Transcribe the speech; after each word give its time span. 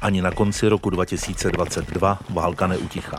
Ani 0.00 0.22
na 0.22 0.30
konci 0.30 0.68
roku 0.68 0.90
2022 0.90 2.18
válka 2.30 2.66
neutichá. 2.66 3.18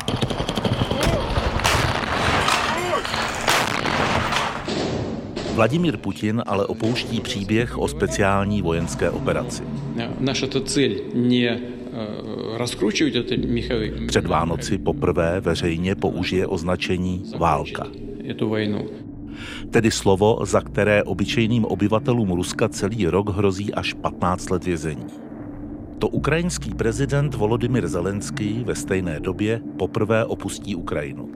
Vladimír 5.53 5.97
Putin 5.97 6.43
ale 6.45 6.65
opouští 6.65 7.21
příběh 7.21 7.77
o 7.77 7.87
speciální 7.87 8.61
vojenské 8.61 9.09
operaci. 9.09 9.63
Naše 10.19 10.47
to 10.47 10.61
cíl 10.61 10.91
ne 11.13 11.59
rozkručovat 12.57 13.13
mechy. 13.47 13.93
Před 14.07 14.25
Vánoci 14.25 14.77
poprvé 14.77 15.41
veřejně 15.41 15.95
použije 15.95 16.47
označení 16.47 17.23
válka. 17.37 17.87
tu 18.35 18.49
vojnu. 18.49 18.85
Tedy 19.71 19.91
slovo, 19.91 20.39
za 20.45 20.61
které 20.61 21.03
obyčejným 21.03 21.65
obyvatelům 21.65 22.31
Ruska 22.31 22.69
celý 22.69 23.07
rok 23.07 23.29
hrozí 23.29 23.73
až 23.73 23.93
15 23.93 24.49
let 24.49 24.65
vězení. 24.65 25.05
To 25.99 26.07
ukrajinský 26.07 26.73
prezident 26.73 27.33
Volodymyr 27.33 27.87
Zelenský 27.87 28.63
ve 28.65 28.75
stejné 28.75 29.19
době 29.19 29.61
poprvé 29.77 30.25
opustí 30.25 30.75
Ukrajinu. 30.75 31.29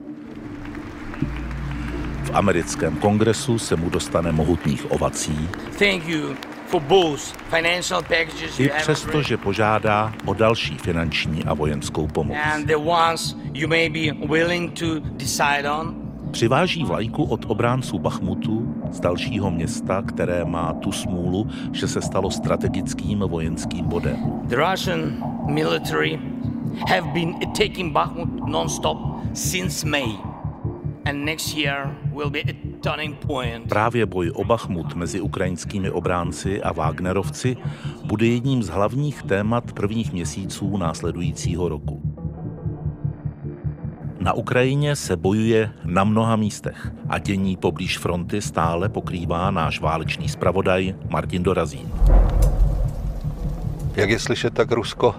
V 2.24 2.30
americkém 2.34 2.96
kongresu 2.96 3.58
se 3.58 3.76
mu 3.76 3.90
dostane 3.90 4.32
mohutných 4.32 4.90
ovací. 4.92 5.48
Thank 5.78 6.08
you 6.08 6.34
for 6.66 6.82
both 6.82 7.20
financial 7.50 8.02
packages 8.02 8.60
I 8.60 8.68
přesto, 8.68 9.22
že 9.22 9.36
požádá 9.36 10.14
o 10.26 10.34
další 10.34 10.78
finanční 10.78 11.44
a 11.44 11.54
vojenskou 11.54 12.06
pomoc. 12.06 12.36
Přiváží 16.32 16.84
vlajku 16.84 17.24
od 17.24 17.44
obránců 17.48 17.98
Bachmutu 17.98 18.74
z 18.90 19.00
dalšího 19.00 19.50
města, 19.50 20.02
které 20.02 20.44
má 20.44 20.72
tu 20.72 20.92
smůlu, 20.92 21.46
že 21.72 21.88
se 21.88 22.02
stalo 22.02 22.30
strategickým 22.30 23.18
vojenským 23.18 23.84
bodem. 23.84 24.16
The 24.44 24.56
Russian 24.70 25.00
military 25.46 26.18
have 26.88 27.12
been 27.12 27.34
taking 27.58 27.92
Bakhmut 27.92 28.48
non-stop 28.48 28.98
since 29.34 29.86
May. 29.86 30.06
And 31.04 31.24
next 31.24 31.56
year 31.56 31.96
will 32.14 32.30
be 32.30 32.40
a 32.40 32.54
turning 32.80 33.16
point. 33.26 33.68
Právě 33.68 34.06
boj 34.06 34.30
o 34.34 34.44
Bachmut 34.44 34.94
mezi 34.94 35.20
ukrajinskými 35.20 35.90
obránci 35.90 36.62
a 36.62 36.72
Wagnerovci 36.72 37.56
bude 38.04 38.26
jedním 38.26 38.62
z 38.62 38.68
hlavních 38.68 39.22
témat 39.22 39.72
prvních 39.72 40.12
měsíců 40.12 40.76
následujícího 40.76 41.68
roku. 41.68 42.11
Na 44.22 44.32
Ukrajině 44.32 44.96
se 44.96 45.16
bojuje 45.16 45.70
na 45.84 46.04
mnoha 46.04 46.36
místech 46.36 46.92
a 47.08 47.18
dění 47.18 47.56
poblíž 47.56 47.98
fronty 47.98 48.42
stále 48.42 48.88
pokrývá 48.88 49.50
náš 49.50 49.80
válečný 49.80 50.28
zpravodaj 50.28 50.94
Martin 51.08 51.42
Dorazín. 51.42 51.92
Jak 53.96 54.10
je 54.10 54.18
slyšet, 54.18 54.54
tak 54.54 54.72
Rusko 54.72 55.14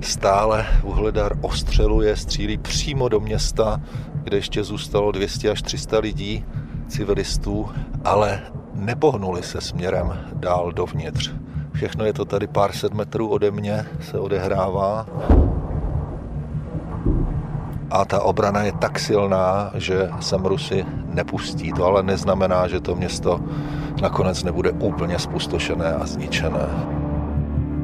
stále 0.00 0.66
uhledar 0.82 1.38
ostřeluje, 1.40 2.16
střílí 2.16 2.58
přímo 2.58 3.08
do 3.08 3.20
města, 3.20 3.80
kde 4.14 4.36
ještě 4.36 4.64
zůstalo 4.64 5.12
200 5.12 5.50
až 5.50 5.62
300 5.62 5.98
lidí, 5.98 6.44
civilistů, 6.88 7.68
ale 8.04 8.40
nepohnuli 8.74 9.42
se 9.42 9.60
směrem 9.60 10.12
dál 10.34 10.72
dovnitř. 10.72 11.32
Všechno 11.72 12.04
je 12.04 12.12
to 12.12 12.24
tady 12.24 12.46
pár 12.46 12.72
set 12.72 12.94
metrů 12.94 13.28
ode 13.28 13.50
mě, 13.50 13.86
se 14.00 14.18
odehrává 14.18 15.06
a 17.92 18.04
ta 18.04 18.24
obrana 18.24 18.62
je 18.62 18.72
tak 18.72 18.98
silná, 18.98 19.70
že 19.76 20.08
sem 20.20 20.40
Rusy 20.40 20.84
nepustí. 21.12 21.72
To 21.72 21.84
ale 21.84 22.02
neznamená, 22.02 22.68
že 22.68 22.80
to 22.80 22.96
město 22.96 23.40
nakonec 24.02 24.44
nebude 24.44 24.70
úplně 24.70 25.18
spustošené 25.18 25.94
a 25.94 26.06
zničené. 26.06 26.66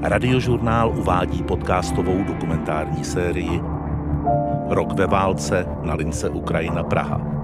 Radiožurnál 0.03 0.99
uvádí 0.99 1.43
podcastovou 1.43 2.25
dokumentární 2.25 3.05
sérii 3.05 3.61
Rok 4.69 4.93
ve 4.93 5.07
válce 5.07 5.67
na 5.83 5.95
lince 5.95 6.29
Ukrajina 6.29 6.83
Praha. 6.83 7.38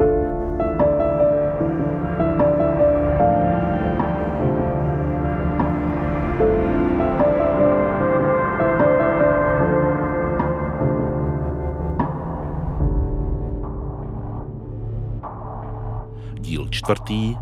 Čtvrtý 16.85 17.37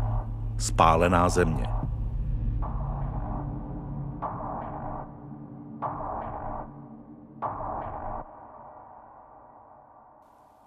spálená 0.57 1.29
země. 1.29 1.65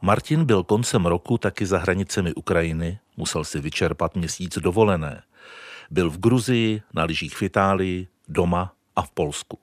Martin 0.02 0.44
byl 0.44 0.62
koncem 0.62 1.06
roku 1.06 1.38
taky 1.38 1.66
za 1.66 1.78
hranicemi 1.78 2.34
Ukrajiny, 2.34 2.98
musel 3.16 3.44
si 3.44 3.60
vyčerpat 3.60 4.16
měsíc 4.16 4.58
dovolené. 4.58 5.22
Byl 5.90 6.10
v 6.10 6.18
Gruzii, 6.18 6.82
na 6.94 7.04
lyžích 7.04 7.36
v 7.36 7.42
Itálii, 7.42 8.08
doma 8.28 8.72
a 8.96 9.02
v 9.02 9.10
Polsku. 9.10 9.58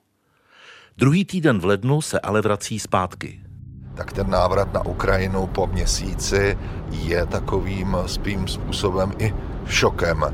Druhý 0.96 1.24
týden 1.24 1.58
v 1.58 1.64
lednu 1.64 2.02
se 2.02 2.20
ale 2.20 2.40
vrací 2.40 2.78
zpátky 2.78 3.53
tak 3.94 4.12
ten 4.12 4.30
návrat 4.30 4.72
na 4.72 4.86
Ukrajinu 4.86 5.46
po 5.46 5.66
měsíci 5.66 6.58
je 6.90 7.26
takovým 7.26 7.96
svým 8.06 8.48
způsobem 8.48 9.12
i 9.18 9.34
šokem. 9.66 10.24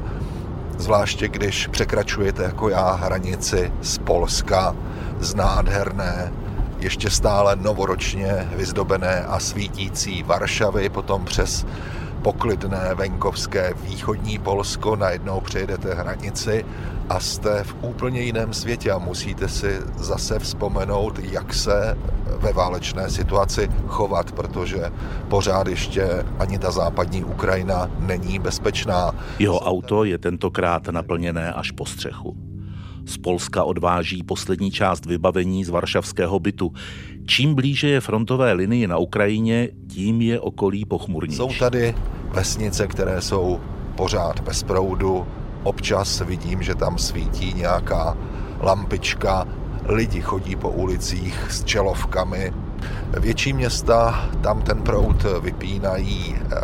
Zvláště 0.78 1.28
když 1.28 1.66
překračujete 1.66 2.42
jako 2.42 2.68
já 2.68 2.92
hranici 2.92 3.72
z 3.82 3.98
Polska, 3.98 4.76
z 5.20 5.34
nádherné, 5.34 6.32
ještě 6.78 7.10
stále 7.10 7.56
novoročně 7.56 8.48
vyzdobené 8.56 9.24
a 9.24 9.38
svítící 9.38 10.22
Varšavy, 10.22 10.88
potom 10.88 11.24
přes 11.24 11.66
poklidné 12.22 12.94
venkovské 12.94 13.74
východní 13.82 14.38
Polsko, 14.38 14.96
najednou 14.96 15.40
přejdete 15.40 15.94
hranici 15.94 16.64
a 17.08 17.20
jste 17.20 17.64
v 17.64 17.76
úplně 17.82 18.20
jiném 18.20 18.52
světě 18.52 18.90
a 18.90 18.98
musíte 18.98 19.48
si 19.48 19.78
zase 19.96 20.38
vzpomenout, 20.38 21.18
jak 21.18 21.54
se 21.54 21.98
ve 22.36 22.52
válečné 22.52 23.10
situaci 23.10 23.68
chovat, 23.86 24.32
protože 24.32 24.92
pořád 25.28 25.68
ještě 25.68 26.24
ani 26.38 26.58
ta 26.58 26.70
západní 26.70 27.24
Ukrajina 27.24 27.90
není 27.98 28.38
bezpečná. 28.38 29.12
Jeho 29.38 29.58
auto 29.58 30.04
je 30.04 30.18
tentokrát 30.18 30.88
naplněné 30.88 31.52
až 31.52 31.70
po 31.70 31.86
střechu. 31.86 32.36
Z 33.06 33.18
Polska 33.18 33.64
odváží 33.64 34.22
poslední 34.22 34.70
část 34.70 35.06
vybavení 35.06 35.64
z 35.64 35.68
varšavského 35.68 36.38
bytu. 36.38 36.72
Čím 37.30 37.54
blíže 37.54 37.88
je 37.88 38.00
frontové 38.00 38.52
linii 38.52 38.86
na 38.86 38.98
Ukrajině, 38.98 39.68
tím 39.88 40.20
je 40.20 40.40
okolí 40.40 40.84
pochmurnější. 40.84 41.36
Jsou 41.36 41.52
tady 41.58 41.94
vesnice, 42.30 42.86
které 42.86 43.20
jsou 43.20 43.60
pořád 43.96 44.40
bez 44.40 44.62
proudu. 44.62 45.26
Občas 45.62 46.20
vidím, 46.20 46.62
že 46.62 46.74
tam 46.74 46.98
svítí 46.98 47.54
nějaká 47.54 48.16
lampička, 48.60 49.46
lidi 49.84 50.20
chodí 50.20 50.56
po 50.56 50.70
ulicích 50.70 51.46
s 51.50 51.64
čelovkami. 51.64 52.52
Větší 53.20 53.52
města 53.52 54.28
tam 54.42 54.62
ten 54.62 54.82
proud 54.82 55.26
vypínají 55.42 56.34
eh, 56.34 56.60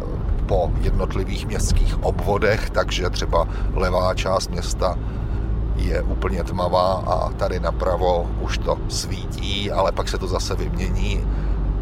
po 0.46 0.72
jednotlivých 0.80 1.46
městských 1.46 2.02
obvodech, 2.02 2.70
takže 2.70 3.10
třeba 3.10 3.48
levá 3.74 4.14
část 4.14 4.50
města 4.50 4.98
je 5.88 6.02
úplně 6.02 6.44
tmavá 6.44 6.92
a 6.92 7.30
tady 7.30 7.60
napravo 7.60 8.30
už 8.40 8.58
to 8.58 8.78
svítí, 8.88 9.70
ale 9.70 9.92
pak 9.92 10.08
se 10.08 10.18
to 10.18 10.26
zase 10.26 10.54
vymění 10.54 11.24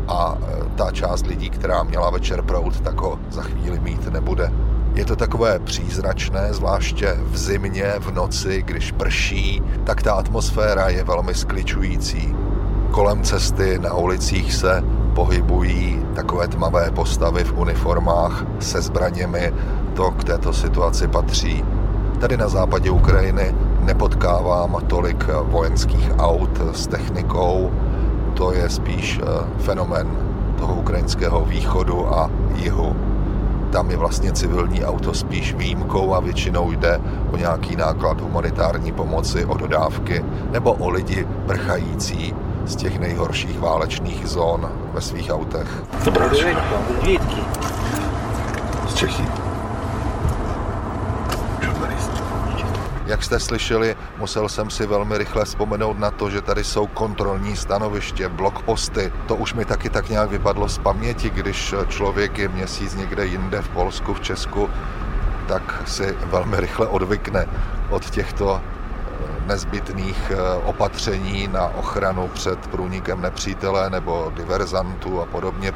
a 0.09 0.39
e, 0.39 0.65
ta 0.77 0.91
část 0.93 1.27
lidí, 1.27 1.51
která 1.51 1.83
měla 1.83 2.11
večer 2.11 2.43
prout, 2.43 2.81
tak 2.81 3.01
ho 3.01 3.19
za 3.31 3.43
chvíli 3.43 3.81
mít 3.81 4.07
nebude. 4.07 4.53
Je 4.95 5.05
to 5.05 5.17
takové 5.17 5.59
přízračné, 5.59 6.49
zvláště 6.53 7.17
v 7.19 7.37
zimě, 7.39 7.93
v 7.99 8.11
noci, 8.11 8.63
když 8.63 8.93
prší, 8.93 9.63
tak 9.85 10.03
ta 10.03 10.13
atmosféra 10.13 10.89
je 10.89 11.05
velmi 11.05 11.35
skličující. 11.35 12.37
Kolem 12.91 13.23
cesty 13.23 13.79
na 13.79 13.95
ulicích 13.95 14.55
se 14.55 14.85
pohybují 15.15 16.03
takové 16.15 16.49
tmavé 16.49 16.91
postavy 16.91 17.45
v 17.45 17.59
uniformách 17.59 18.45
se 18.61 18.81
zbraněmi. 18.81 19.53
To 19.95 20.11
k 20.11 20.25
této 20.25 20.53
situaci 20.53 21.09
patří. 21.09 21.65
Tady 22.21 22.37
na 22.37 22.49
západě 22.49 22.91
Ukrajiny 22.91 23.55
nepotkávám 23.85 24.77
tolik 24.87 25.25
vojenských 25.43 26.11
aut 26.19 26.61
s 26.73 26.87
technikou, 26.87 27.71
to 28.35 28.53
je 28.53 28.71
spíš 28.71 29.21
eh, 29.21 29.25
fenomen 29.59 30.09
toho 30.59 30.75
ukrajinského 30.75 31.45
východu 31.45 32.09
a 32.15 32.31
jihu. 32.55 32.97
Tam 33.73 33.91
je 33.91 33.97
vlastně 33.97 34.33
civilní 34.33 34.85
auto 34.85 35.15
spíš 35.15 35.55
výjimkou 35.55 36.15
a 36.15 36.21
většinou 36.21 36.71
jde 36.71 37.01
o 37.33 37.37
nějaký 37.37 37.77
náklad 37.77 38.21
humanitární 38.21 38.93
pomoci, 38.93 39.45
o 39.45 39.57
dodávky 39.57 40.25
nebo 40.51 40.73
o 40.73 40.89
lidi 40.89 41.27
prchající 41.47 42.35
z 42.67 42.77
těch 42.77 42.99
nejhorších 42.99 43.61
válečných 43.61 44.27
zón 44.27 44.71
ve 44.93 45.01
svých 45.01 45.31
autech. 45.31 45.69
Z 48.89 48.95
Čechy. 48.95 49.44
Jak 53.07 53.23
jste 53.23 53.41
slyšeli, 53.41 53.97
musel 54.19 54.49
jsem 54.49 54.71
si 54.71 54.87
velmi 54.87 55.19
rychle 55.19 55.45
vzpomenout 55.45 55.99
na 55.99 56.11
to, 56.11 56.31
že 56.31 56.41
tady 56.41 56.65
jsou 56.65 56.87
kontrolní 56.87 57.57
stanoviště, 57.57 58.29
blokposty. 58.29 59.13
To 59.27 59.37
už 59.37 59.55
mi 59.55 59.65
taky 59.65 59.91
tak 59.91 60.09
nějak 60.09 60.31
vypadlo 60.31 60.69
z 60.69 60.79
paměti, 60.79 61.31
když 61.31 61.75
člověk 61.89 62.39
je 62.39 62.49
měsíc 62.49 62.95
někde 62.95 63.27
jinde 63.27 63.63
v 63.63 63.69
Polsku, 63.69 64.15
v 64.15 64.21
Česku, 64.21 64.71
tak 65.49 65.83
si 65.87 66.17
velmi 66.25 66.61
rychle 66.61 66.87
odvykne 66.87 67.47
od 67.91 68.11
těchto 68.11 68.61
nezbytných 69.47 70.31
eh, 70.31 70.55
opatření 70.65 71.49
na 71.49 71.67
ochranu 71.67 72.29
před 72.29 72.67
průnikem 72.67 73.21
nepřítele 73.21 73.91
nebo 73.91 74.33
diverzantů 74.37 75.21
a 75.21 75.27
podobně. 75.27 75.73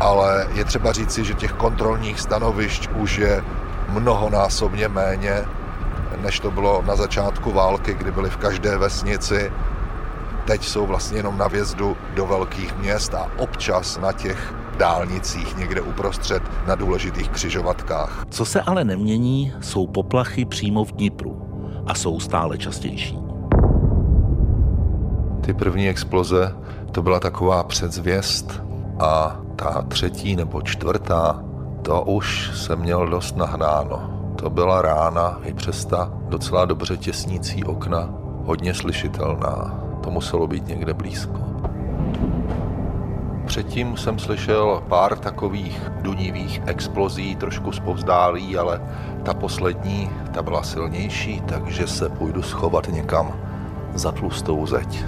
Ale 0.00 0.48
je 0.52 0.64
třeba 0.64 0.92
říci, 0.92 1.24
že 1.24 1.34
těch 1.34 1.52
kontrolních 1.52 2.20
stanovišť 2.20 2.88
už 2.96 3.18
je 3.18 3.44
mnohonásobně 3.88 4.88
méně, 4.88 5.44
než 6.22 6.40
to 6.40 6.50
bylo 6.50 6.82
na 6.86 6.96
začátku 6.96 7.52
války, 7.52 7.94
kdy 7.94 8.12
byly 8.12 8.30
v 8.30 8.36
každé 8.36 8.78
vesnici. 8.78 9.52
Teď 10.46 10.64
jsou 10.64 10.86
vlastně 10.86 11.18
jenom 11.18 11.38
na 11.38 11.48
vjezdu 11.48 11.96
do 12.14 12.26
velkých 12.26 12.78
měst 12.78 13.14
a 13.14 13.30
občas 13.38 13.98
na 13.98 14.12
těch 14.12 14.54
dálnicích 14.78 15.56
někde 15.56 15.80
uprostřed 15.80 16.42
na 16.66 16.74
důležitých 16.74 17.28
křižovatkách. 17.28 18.24
Co 18.30 18.44
se 18.44 18.60
ale 18.60 18.84
nemění, 18.84 19.52
jsou 19.60 19.86
poplachy 19.86 20.44
přímo 20.44 20.84
v 20.84 20.92
Dnipru 20.92 21.42
a 21.86 21.94
jsou 21.94 22.20
stále 22.20 22.58
častější. 22.58 23.18
Ty 25.40 25.54
první 25.54 25.88
exploze, 25.88 26.54
to 26.92 27.02
byla 27.02 27.20
taková 27.20 27.64
předzvěst 27.64 28.62
a 29.00 29.40
ta 29.56 29.82
třetí 29.88 30.36
nebo 30.36 30.62
čtvrtá, 30.62 31.44
to 31.82 32.02
už 32.02 32.50
jsem 32.54 32.78
měl 32.78 33.06
dost 33.06 33.36
nahnáno. 33.36 34.11
To 34.42 34.50
byla 34.50 34.82
rána 34.82 35.40
i 35.44 35.54
přes 35.54 35.84
ta 35.84 36.12
docela 36.28 36.64
dobře 36.64 36.96
těsnící 36.96 37.64
okna, 37.64 38.14
hodně 38.44 38.74
slyšitelná. 38.74 39.80
To 40.04 40.10
muselo 40.10 40.46
být 40.46 40.66
někde 40.66 40.94
blízko. 40.94 41.40
Předtím 43.46 43.96
jsem 43.96 44.18
slyšel 44.18 44.82
pár 44.88 45.18
takových 45.18 45.90
dunivých 46.00 46.62
explozí, 46.66 47.36
trošku 47.36 47.72
zpovzdálí, 47.72 48.58
ale 48.58 48.80
ta 49.22 49.34
poslední, 49.34 50.10
ta 50.32 50.42
byla 50.42 50.62
silnější, 50.62 51.40
takže 51.40 51.86
se 51.86 52.08
půjdu 52.08 52.42
schovat 52.42 52.88
někam 52.88 53.32
za 53.94 54.12
tlustou 54.12 54.66
zeď. 54.66 55.04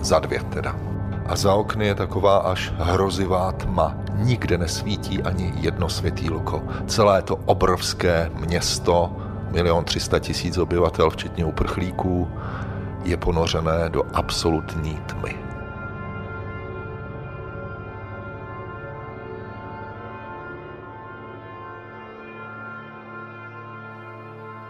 Za 0.00 0.18
dvě 0.18 0.40
teda. 0.40 0.93
A 1.26 1.36
za 1.36 1.54
okny 1.54 1.86
je 1.86 1.94
taková 1.94 2.36
až 2.36 2.72
hrozivá 2.76 3.52
tma. 3.52 3.96
Nikde 4.14 4.58
nesvítí 4.58 5.22
ani 5.22 5.52
jedno 5.56 5.88
světýlko. 5.88 6.62
Celé 6.86 7.22
to 7.22 7.36
obrovské 7.36 8.30
město, 8.34 9.16
milion 9.50 9.84
třista 9.84 10.18
tisíc 10.18 10.58
obyvatel, 10.58 11.10
včetně 11.10 11.44
uprchlíků, 11.44 12.30
je 13.04 13.16
ponořené 13.16 13.88
do 13.88 14.02
absolutní 14.14 15.00
tmy. 15.06 15.36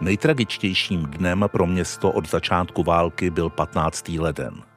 Nejtragičtějším 0.01 1.07
dnem 1.07 1.45
pro 1.53 1.67
město 1.67 2.11
od 2.13 2.29
začátku 2.29 2.83
války 2.83 3.31
byl 3.31 3.51
15. 3.51 4.09
leden. 4.09 4.74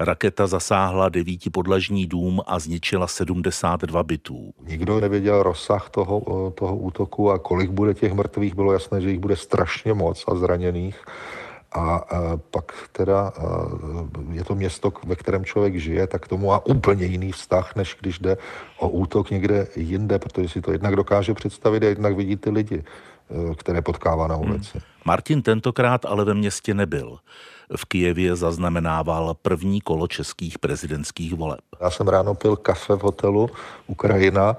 Raketa 0.00 0.46
zasáhla 0.46 1.08
devítipodlažní 1.08 2.06
dům 2.06 2.40
a 2.46 2.58
zničila 2.58 3.06
72 3.06 4.02
bytů. 4.02 4.52
Nikdo 4.66 5.00
nevěděl 5.00 5.42
rozsah 5.42 5.90
toho, 5.90 6.52
toho 6.54 6.76
útoku 6.76 7.30
a 7.30 7.38
kolik 7.38 7.70
bude 7.70 7.94
těch 7.94 8.12
mrtvých. 8.12 8.54
Bylo 8.54 8.72
jasné, 8.72 9.00
že 9.00 9.10
jich 9.10 9.20
bude 9.20 9.36
strašně 9.36 9.94
moc 9.94 10.24
a 10.28 10.34
zraněných. 10.34 11.04
A 11.72 12.04
pak 12.50 12.72
teda 12.92 13.32
je 14.32 14.44
to 14.44 14.54
město, 14.54 14.92
ve 15.06 15.16
kterém 15.16 15.44
člověk 15.44 15.76
žije, 15.76 16.06
tak 16.06 16.28
tomu 16.28 16.46
má 16.46 16.66
úplně 16.66 17.04
jiný 17.04 17.32
vztah, 17.32 17.76
než 17.76 17.96
když 18.00 18.18
jde 18.18 18.36
o 18.78 18.88
útok 18.88 19.30
někde 19.30 19.66
jinde, 19.76 20.18
protože 20.18 20.48
si 20.48 20.60
to 20.60 20.72
jednak 20.72 20.96
dokáže 20.96 21.34
představit 21.34 21.82
a 21.82 21.86
jednak 21.86 22.16
vidí 22.16 22.36
ty 22.36 22.50
lidi. 22.50 22.84
Eh, 23.30 23.54
které 23.54 23.82
potkává 23.82 24.26
na 24.26 24.36
ulici. 24.36 24.70
Hmm. 24.72 24.82
Martin 25.04 25.42
tentokrát 25.42 26.04
ale 26.04 26.24
ve 26.24 26.34
městě 26.34 26.74
nebyl. 26.74 27.18
V 27.76 27.84
Kijevě 27.84 28.36
zaznamenával 28.36 29.36
první 29.42 29.80
kolo 29.80 30.08
českých 30.08 30.58
prezidentských 30.58 31.34
voleb. 31.34 31.60
Já 31.80 31.90
jsem 31.90 32.08
ráno 32.08 32.34
pil 32.34 32.56
kafe 32.56 32.94
v 32.94 33.02
hotelu 33.02 33.50
Ukrajina 33.86 34.56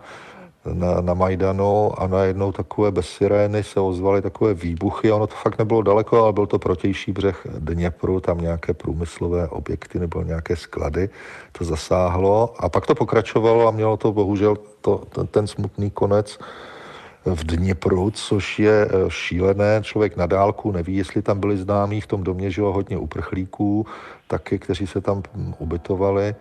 na, 0.73 1.01
na 1.01 1.13
Majdanu 1.13 2.01
a 2.01 2.07
najednou 2.07 2.51
takové 2.51 2.91
bez 2.91 3.09
sirény 3.09 3.63
se 3.63 3.79
ozvaly 3.79 4.21
takové 4.21 4.53
výbuchy. 4.53 5.11
Ono 5.11 5.27
to 5.27 5.35
fakt 5.35 5.57
nebylo 5.59 5.81
daleko, 5.81 6.23
ale 6.23 6.33
byl 6.33 6.47
to 6.47 6.59
protější 6.59 7.11
břeh 7.11 7.47
Dněpru, 7.59 8.19
tam 8.19 8.37
nějaké 8.37 8.73
průmyslové 8.73 9.47
objekty 9.47 9.99
nebo 9.99 10.21
nějaké 10.23 10.55
sklady. 10.55 11.09
To 11.51 11.65
zasáhlo 11.65 12.53
a 12.59 12.69
pak 12.69 12.87
to 12.87 12.95
pokračovalo 12.95 13.67
a 13.67 13.71
mělo 13.71 13.97
to 13.97 14.11
bohužel 14.11 14.57
to, 14.81 15.03
ten, 15.09 15.27
ten 15.27 15.47
smutný 15.47 15.91
konec 15.91 16.39
v 17.35 17.43
Dněpru, 17.43 18.11
což 18.11 18.59
je 18.59 18.87
eh, 18.89 19.09
šílené. 19.09 19.81
Člověk 19.83 20.17
na 20.17 20.25
dálku 20.25 20.71
neví, 20.71 20.95
jestli 20.95 21.21
tam 21.21 21.39
byli 21.39 21.57
známí. 21.57 22.01
V 22.01 22.07
tom 22.07 22.23
domě 22.23 22.51
žilo 22.51 22.73
hodně 22.73 22.97
uprchlíků, 22.97 23.85
taky, 24.27 24.59
kteří 24.59 24.87
se 24.87 25.01
tam 25.01 25.23
hm, 25.33 25.53
ubytovali. 25.59 26.35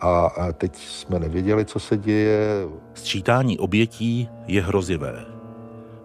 A 0.00 0.32
teď 0.52 0.76
jsme 0.76 1.18
nevěděli, 1.18 1.64
co 1.64 1.80
se 1.80 1.96
děje. 1.96 2.68
Sčítání 2.94 3.58
obětí 3.58 4.28
je 4.46 4.62
hrozivé. 4.62 5.24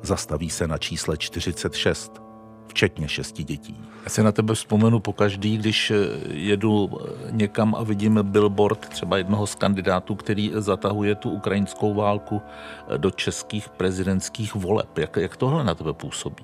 Zastaví 0.01 0.49
se 0.49 0.67
na 0.67 0.77
čísle 0.77 1.17
46 1.17 2.30
včetně 2.71 3.07
šesti 3.07 3.43
dětí. 3.43 3.75
Já 4.03 4.09
se 4.09 4.23
na 4.23 4.31
tebe 4.31 4.55
vzpomenu 4.55 4.99
po 4.99 5.13
každý, 5.13 5.57
když 5.57 5.91
eh, 5.91 5.95
jedu 6.27 6.89
eh, 6.89 7.31
někam 7.31 7.75
a 7.75 7.83
vidím 7.83 8.19
billboard 8.21 8.89
třeba 8.89 9.17
jednoho 9.17 9.47
z 9.47 9.55
kandidátů, 9.55 10.15
který 10.15 10.51
zatahuje 10.55 11.15
tu 11.15 11.29
ukrajinskou 11.29 11.93
válku 11.93 12.41
eh, 12.41 12.97
do 12.97 13.11
českých 13.11 13.69
prezidentských 13.69 14.55
voleb. 14.55 14.97
Jak, 14.97 15.17
jak 15.17 15.37
tohle 15.37 15.63
na 15.63 15.75
tebe 15.75 15.93
působí? 15.93 16.43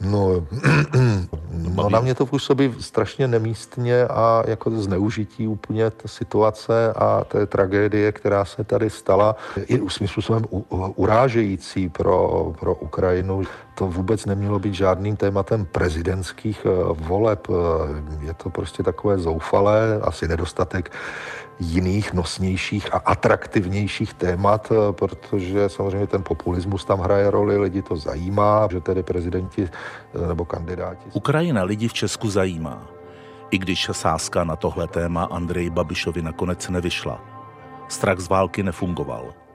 No, 0.00 0.28
no, 1.74 1.88
na 1.88 2.00
mě 2.00 2.14
to 2.14 2.26
působí 2.26 2.74
strašně 2.80 3.28
nemístně 3.28 4.04
a 4.04 4.42
jako 4.46 4.70
zneužití 4.70 5.46
úplně 5.46 5.90
té 5.90 6.08
situace 6.08 6.92
a 6.92 7.24
té 7.24 7.46
tragédie, 7.46 8.12
která 8.12 8.44
se 8.44 8.64
tady 8.64 8.90
stala, 8.90 9.36
i 9.66 9.80
svým 9.88 10.08
způsobem 10.08 10.44
urážející 10.96 11.88
pro, 11.88 12.52
pro 12.60 12.74
Ukrajinu. 12.74 13.42
To 13.80 13.86
vůbec 13.86 14.26
nemělo 14.26 14.58
být 14.58 14.74
žádným 14.74 15.16
tématem 15.16 15.64
prezidentských 15.64 16.66
eh, 16.66 16.70
voleb. 16.92 17.48
Eh, 17.48 18.26
je 18.26 18.34
to 18.34 18.50
prostě 18.50 18.82
takové 18.82 19.18
zoufalé, 19.18 20.00
asi 20.02 20.28
nedostatek 20.28 20.92
jiných, 21.60 22.12
nosnějších 22.12 22.94
a 22.94 22.98
atraktivnějších 22.98 24.14
témat, 24.14 24.72
eh, 24.72 24.92
protože 24.92 25.68
samozřejmě 25.68 26.06
ten 26.06 26.22
populismus 26.22 26.84
tam 26.84 27.00
hraje 27.00 27.30
roli, 27.30 27.58
lidi 27.58 27.82
to 27.82 27.96
zajímá, 27.96 28.68
že 28.70 28.80
tedy 28.80 29.02
prezidenti 29.02 29.68
nebo 30.28 30.44
kandidáti. 30.44 31.10
Ukrajina 31.12 31.62
lidi 31.62 31.88
v 31.88 31.92
Česku 31.92 32.30
zajímá. 32.30 32.84
I 33.50 33.58
když 33.58 33.88
sázka 33.92 34.44
na 34.44 34.56
tohle 34.56 34.88
téma 34.88 35.24
Andrej 35.24 35.70
Babišovi 35.70 36.22
nakonec 36.22 36.68
nevyšla. 36.68 37.20
Strach 37.88 38.18
z 38.18 38.28
války 38.28 38.62
nefungoval. 38.62 39.49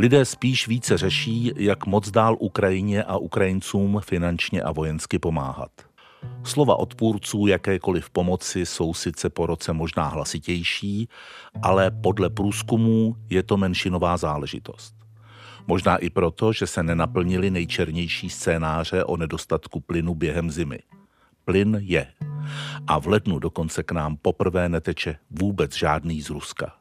Lidé 0.00 0.24
spíš 0.24 0.68
více 0.68 0.98
řeší, 0.98 1.52
jak 1.56 1.86
moc 1.86 2.10
dál 2.10 2.36
Ukrajině 2.38 3.04
a 3.04 3.16
Ukrajincům 3.16 4.00
finančně 4.04 4.62
a 4.62 4.72
vojensky 4.72 5.18
pomáhat. 5.18 5.70
Slova 6.44 6.78
odpůrců 6.78 7.46
jakékoliv 7.46 8.10
pomoci 8.10 8.66
jsou 8.66 8.94
sice 8.94 9.30
po 9.30 9.46
roce 9.46 9.72
možná 9.72 10.08
hlasitější, 10.08 11.08
ale 11.62 11.90
podle 11.90 12.30
průzkumů 12.30 13.16
je 13.30 13.42
to 13.42 13.56
menšinová 13.56 14.16
záležitost. 14.16 14.94
Možná 15.66 15.96
i 15.96 16.10
proto, 16.10 16.52
že 16.52 16.66
se 16.66 16.82
nenaplnili 16.82 17.50
nejčernější 17.50 18.30
scénáře 18.30 19.04
o 19.04 19.16
nedostatku 19.16 19.80
plynu 19.80 20.14
během 20.14 20.50
zimy. 20.50 20.78
Plyn 21.44 21.78
je. 21.80 22.06
A 22.86 23.00
v 23.00 23.06
lednu 23.06 23.38
dokonce 23.38 23.82
k 23.82 23.92
nám 23.92 24.16
poprvé 24.16 24.68
neteče 24.68 25.16
vůbec 25.30 25.76
žádný 25.76 26.22
z 26.22 26.30
Ruska. 26.30 26.77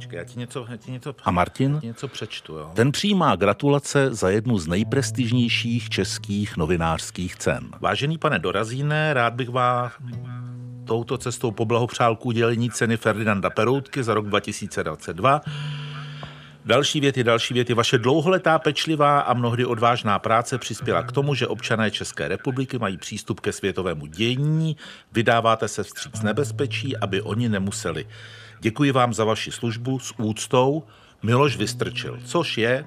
Počkej, 0.00 0.18
já 0.18 0.24
ti 0.24 0.38
něco, 0.38 0.66
já 0.70 0.76
ti 0.76 0.90
něco, 0.90 1.14
A 1.24 1.30
Martin? 1.30 1.80
ti 1.80 1.86
něco 1.86 2.08
přečtu, 2.08 2.54
jo. 2.54 2.70
Ten 2.74 2.92
přijímá 2.92 3.36
gratulace 3.36 4.14
za 4.14 4.30
jednu 4.30 4.58
z 4.58 4.66
nejprestižnějších 4.66 5.88
českých 5.88 6.56
novinářských 6.56 7.36
cen. 7.36 7.68
Vážený 7.80 8.18
pane 8.18 8.38
Dorazíne, 8.38 9.14
rád 9.14 9.34
bych 9.34 9.48
vám 9.48 9.90
touto 10.84 11.18
cestou 11.18 11.50
poblahopřál 11.50 12.16
k 12.16 12.26
udělení 12.26 12.70
ceny 12.70 12.96
Ferdinanda 12.96 13.50
Peroutky 13.50 14.02
za 14.02 14.14
rok 14.14 14.26
2022. 14.26 15.40
Další 16.64 17.00
věty, 17.00 17.24
další 17.24 17.54
věty. 17.54 17.74
Vaše 17.74 17.98
dlouholetá, 17.98 18.58
pečlivá 18.58 19.20
a 19.20 19.34
mnohdy 19.34 19.64
odvážná 19.64 20.18
práce 20.18 20.58
přispěla 20.58 21.02
k 21.02 21.12
tomu, 21.12 21.34
že 21.34 21.46
občané 21.46 21.90
České 21.90 22.28
republiky 22.28 22.78
mají 22.78 22.96
přístup 22.96 23.40
ke 23.40 23.52
světovému 23.52 24.06
dění, 24.06 24.76
vydáváte 25.12 25.68
se 25.68 25.82
vstříc 25.82 26.22
nebezpečí, 26.22 26.96
aby 26.96 27.22
oni 27.22 27.48
nemuseli. 27.48 28.06
Děkuji 28.60 28.92
vám 28.92 29.14
za 29.14 29.24
vaši 29.24 29.52
službu 29.52 29.98
s 29.98 30.14
úctou 30.18 30.82
Miloš 31.22 31.56
Vystrčil, 31.56 32.18
což 32.24 32.58
je 32.58 32.84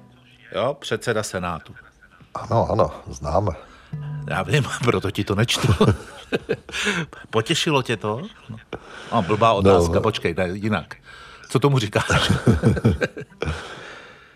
jo, 0.56 0.77
předseda 0.80 1.24
Senátu. 1.24 1.74
Ano, 2.36 2.72
ano, 2.72 2.92
známe. 3.08 3.51
Já 4.30 4.44
vím, 4.44 4.63
proto 4.84 5.12
ti 5.12 5.24
to 5.24 5.36
nečtu. 5.36 5.68
Potěšilo 7.30 7.82
tě 7.82 7.98
to? 7.98 8.22
No, 8.50 8.58
no 9.13 9.22
blbá 9.22 9.53
otázka, 9.53 9.96
no. 9.96 10.01
počkej, 10.01 10.34
ne, 10.38 10.50
jinak. 10.53 10.96
Co 11.50 11.60
tomu 11.60 11.80
říkáš? 11.80 12.06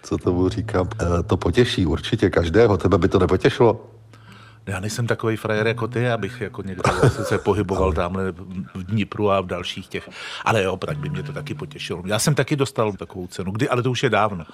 Co 0.03 0.17
tomu 0.17 0.49
říkám? 0.49 0.89
E, 1.19 1.23
to 1.23 1.37
potěší 1.37 1.85
určitě 1.85 2.29
každého, 2.29 2.77
tebe 2.77 2.97
by 2.97 3.07
to 3.07 3.19
nepotěšilo? 3.19 3.85
Já 4.67 4.79
nejsem 4.79 5.07
takový 5.07 5.35
frajer 5.35 5.67
jako 5.67 5.87
ty, 5.87 6.09
abych 6.09 6.41
jako 6.41 6.61
někde 6.61 6.91
se 7.09 7.37
pohyboval 7.37 7.93
tamhle 7.93 8.31
v 8.73 8.83
Dnipru 8.83 9.31
a 9.31 9.41
v 9.41 9.45
dalších 9.45 9.87
těch. 9.87 10.09
Ale 10.45 10.63
jo, 10.63 10.77
tak 10.77 10.97
by 10.97 11.09
mě 11.09 11.23
to 11.23 11.33
taky 11.33 11.53
potěšilo. 11.53 12.03
Já 12.05 12.19
jsem 12.19 12.35
taky 12.35 12.55
dostal 12.55 12.93
takovou 12.93 13.27
cenu. 13.27 13.51
Kdy? 13.51 13.69
Ale 13.69 13.83
to 13.83 13.91
už 13.91 14.03
je 14.03 14.09
dávno. 14.09 14.45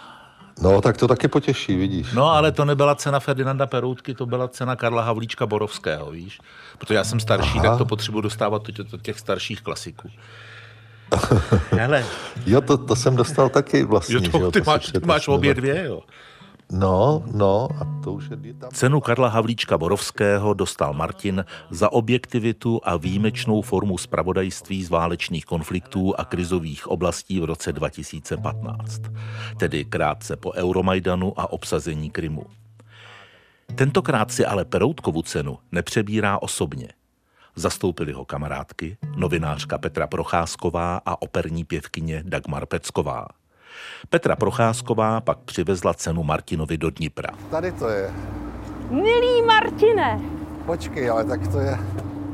No, 0.62 0.82
tak 0.82 0.98
to 0.98 1.08
taky 1.08 1.28
potěší, 1.28 1.76
vidíš. 1.76 2.14
No, 2.14 2.26
ale 2.26 2.52
to 2.52 2.66
nebyla 2.66 2.96
cena 2.96 3.20
Ferdinanda 3.20 3.66
Peroutky, 3.66 4.14
to 4.14 4.26
byla 4.26 4.48
cena 4.48 4.76
Karla 4.76 5.02
Havlíčka 5.02 5.46
Borovského, 5.46 6.12
víš. 6.12 6.40
Protože 6.78 6.96
já 6.96 7.04
jsem 7.04 7.20
starší, 7.20 7.60
Aha. 7.60 7.70
tak 7.70 7.78
to 7.78 7.86
potřebuji 7.86 8.22
dostávat 8.22 8.62
od 8.94 9.02
těch 9.02 9.20
starších 9.20 9.62
klasiků. 9.62 10.10
Hele. 11.72 12.06
Jo, 12.46 12.62
to, 12.62 12.78
to 12.78 12.96
jsem 12.96 13.16
dostal 13.16 13.50
taky 13.50 13.84
vlastně. 13.84 14.16
Jo, 14.16 14.22
to, 14.32 14.40
jo, 14.40 14.52
ty, 14.52 14.62
to 14.62 14.72
máš, 14.72 14.86
ty 14.86 15.00
máš 15.06 15.28
obě 15.28 15.54
dvě, 15.54 15.84
jo. 15.86 16.02
No, 16.74 17.24
no, 17.32 17.70
a 17.82 18.02
to 18.04 18.14
už 18.14 18.30
je 18.44 18.54
tam. 18.54 18.72
Cenu 18.74 19.02
Karla 19.02 19.28
Havlíčka 19.28 19.78
Borovského 19.78 20.54
dostal 20.54 20.94
Martin 20.94 21.46
za 21.70 21.92
objektivitu 21.92 22.82
a 22.84 22.98
výjimečnou 22.98 23.62
formu 23.62 23.98
spravodajství 23.98 24.84
z 24.84 24.90
válečných 24.90 25.46
konfliktů 25.46 26.14
a 26.18 26.26
krizových 26.26 26.88
oblastí 26.88 27.40
v 27.40 27.44
roce 27.44 27.74
2015, 27.74 29.02
tedy 29.58 29.86
krátce 29.86 30.36
po 30.36 30.52
Euromajdanu 30.52 31.40
a 31.40 31.52
obsazení 31.52 32.10
Krymu. 32.10 32.46
Tentokrát 33.76 34.32
si 34.32 34.46
ale 34.46 34.66
Peroutkovu 34.66 35.22
cenu 35.22 35.58
nepřebírá 35.72 36.42
osobně. 36.42 36.88
Zastoupili 37.56 38.12
ho 38.12 38.26
kamarádky, 38.26 38.98
novinářka 39.16 39.78
Petra 39.78 40.08
Procházková 40.08 41.02
a 41.06 41.22
operní 41.22 41.64
pěvkyně 41.64 42.24
Dagmar 42.26 42.66
Pecková. 42.66 43.28
Petra 44.10 44.36
Procházková 44.36 45.22
pak 45.22 45.38
přivezla 45.38 45.94
cenu 45.94 46.24
Martinovi 46.24 46.78
do 46.78 46.90
Dnipra. 46.90 47.30
Tady 47.52 47.72
to 47.72 47.90
je. 47.90 48.14
Milý 48.90 49.42
Martine. 49.42 50.22
Počkej, 50.66 51.10
ale 51.10 51.24
tak 51.24 51.48
to 51.48 51.60
je. 51.60 51.80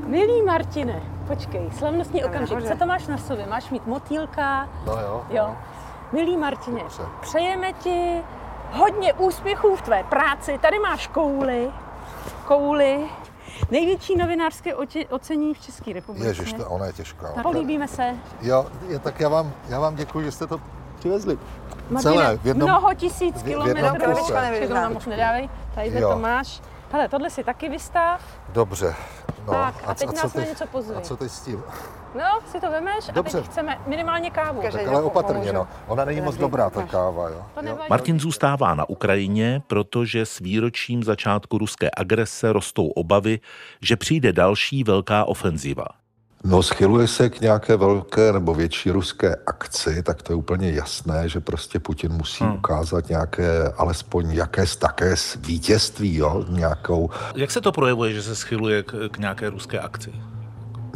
Milý 0.08 0.42
Martine, 0.42 1.02
počkej, 1.28 1.70
slavnostní 1.78 2.24
okamžik. 2.24 2.64
Co 2.68 2.78
to 2.78 2.86
máš 2.86 3.08
na 3.08 3.18
sobě? 3.18 3.46
Máš 3.46 3.70
mít 3.70 3.88
motýlka? 3.88 4.70
No 4.86 4.94
jo. 4.94 5.26
Jo. 5.30 5.56
Milý 6.12 6.38
Martine, 6.38 6.80
Dobře. 6.80 7.04
přejeme 7.22 7.74
ti 7.74 8.22
hodně 8.72 9.14
úspěchů 9.14 9.76
v 9.76 9.82
tvé 9.82 10.04
práci. 10.04 10.58
Tady 10.62 10.80
máš 10.80 11.08
kouly, 11.08 11.72
kouly, 12.46 13.10
Největší 13.72 14.16
novinářské 14.16 14.76
ocení 15.10 15.54
v 15.54 15.60
České 15.60 15.94
republice. 15.94 16.28
Ježiš, 16.28 16.54
to 16.54 16.70
ona 16.70 16.86
je 16.86 16.94
těžká. 16.94 17.34
Políbíme 17.42 17.88
se. 17.88 18.16
Jo, 18.42 18.66
je, 18.88 19.00
tak 19.00 19.20
já 19.20 19.30
vám, 19.30 19.54
já 19.70 19.80
vám 19.80 19.96
děkuji, 19.96 20.26
že 20.26 20.32
jste 20.32 20.48
to 20.48 20.62
přivezli. 21.00 21.38
Martina, 21.90 22.14
Celé, 22.14 22.38
v 22.38 22.46
jednom, 22.46 22.70
mnoho 22.70 22.94
tisíc 22.94 23.44
kilometrů. 23.44 24.16
Všechno 24.54 24.90
moc 24.90 25.06
nedávej. 25.06 25.50
Tady 25.76 26.02
to 26.02 26.20
máš. 26.20 26.62
Hele, 26.92 27.08
tohle 27.08 27.30
si 27.30 27.44
taky 27.44 27.70
vystav. 27.70 28.22
Dobře. 28.50 28.96
No, 29.48 29.54
tak, 29.54 29.76
a, 29.86 29.92
a 29.92 29.94
teď 29.94 30.10
a 30.10 30.12
nás 30.12 30.34
na 30.34 30.44
něco 30.44 30.68
pozvi. 30.68 30.96
A 30.96 31.02
co 31.02 31.18
teď 31.18 31.32
s 31.32 31.42
tím? 31.42 31.64
No, 32.16 32.40
si 32.52 32.60
to 32.60 32.72
vemeš 32.72 33.08
Dobře. 33.14 33.38
a 33.38 33.42
teď 33.42 33.52
chceme 33.52 33.78
minimálně 33.88 34.32
kávu. 34.32 34.62
Tak 34.62 34.88
ale 34.88 35.02
opatrně, 35.02 35.54
no. 35.54 35.68
Ona 35.88 36.06
není 36.06 36.22
moc 36.22 36.38
dobrá, 36.38 36.70
ta 36.70 36.84
káva, 36.84 37.30
jo. 37.30 37.46
jo. 37.62 37.78
Martin 37.90 38.20
zůstává 38.20 38.76
na 38.76 38.90
Ukrajině, 38.90 39.62
protože 39.68 40.26
s 40.26 40.40
výročím 40.40 41.04
začátku 41.04 41.58
ruské 41.58 41.90
agrese 41.98 42.54
rostou 42.54 42.88
obavy, 42.88 43.40
že 43.82 43.96
přijde 43.96 44.34
další 44.34 44.84
velká 44.84 45.26
ofenziva. 45.26 45.86
No, 46.44 46.64
schyluje 46.64 47.08
se 47.08 47.30
k 47.30 47.42
nějaké 47.42 47.78
velké 47.78 48.34
nebo 48.34 48.54
větší 48.54 48.92
ruské 48.92 49.36
akci, 49.46 50.04
tak 50.04 50.22
to 50.22 50.34
je 50.34 50.38
úplně 50.38 50.72
jasné, 50.72 51.30
že 51.30 51.40
prostě 51.40 51.80
Putin 51.80 52.12
musí 52.12 52.44
hmm. 52.44 52.54
ukázat 52.54 53.10
nějaké, 53.10 53.64
alespoň 53.78 54.32
jaké 54.32 54.66
také 54.80 55.16
vítězství, 55.36 56.16
jo, 56.16 56.46
nějakou. 56.50 57.10
Jak 57.36 57.52
se 57.52 57.62
to 57.62 57.72
projevuje, 57.72 58.14
že 58.14 58.24
se 58.24 58.36
schyluje 58.36 58.84
k, 58.84 59.10
k 59.12 59.18
nějaké 59.18 59.50
ruské 59.50 59.80
akci? 59.80 60.14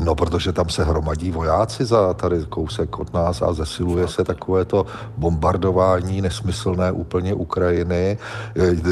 No, 0.04 0.16
protože 0.16 0.52
tam 0.52 0.70
se 0.70 0.84
hromadí 0.84 1.32
vojáci 1.32 1.86
za 1.86 2.14
tady 2.14 2.46
kousek 2.50 3.00
od 3.00 3.14
nás 3.14 3.42
a 3.42 3.54
zesiluje 3.54 4.08
se 4.08 4.24
takové 4.24 4.66
to 4.66 4.86
bombardování 5.18 6.22
nesmyslné 6.22 6.92
úplně 6.92 7.34
Ukrajiny. 7.34 8.18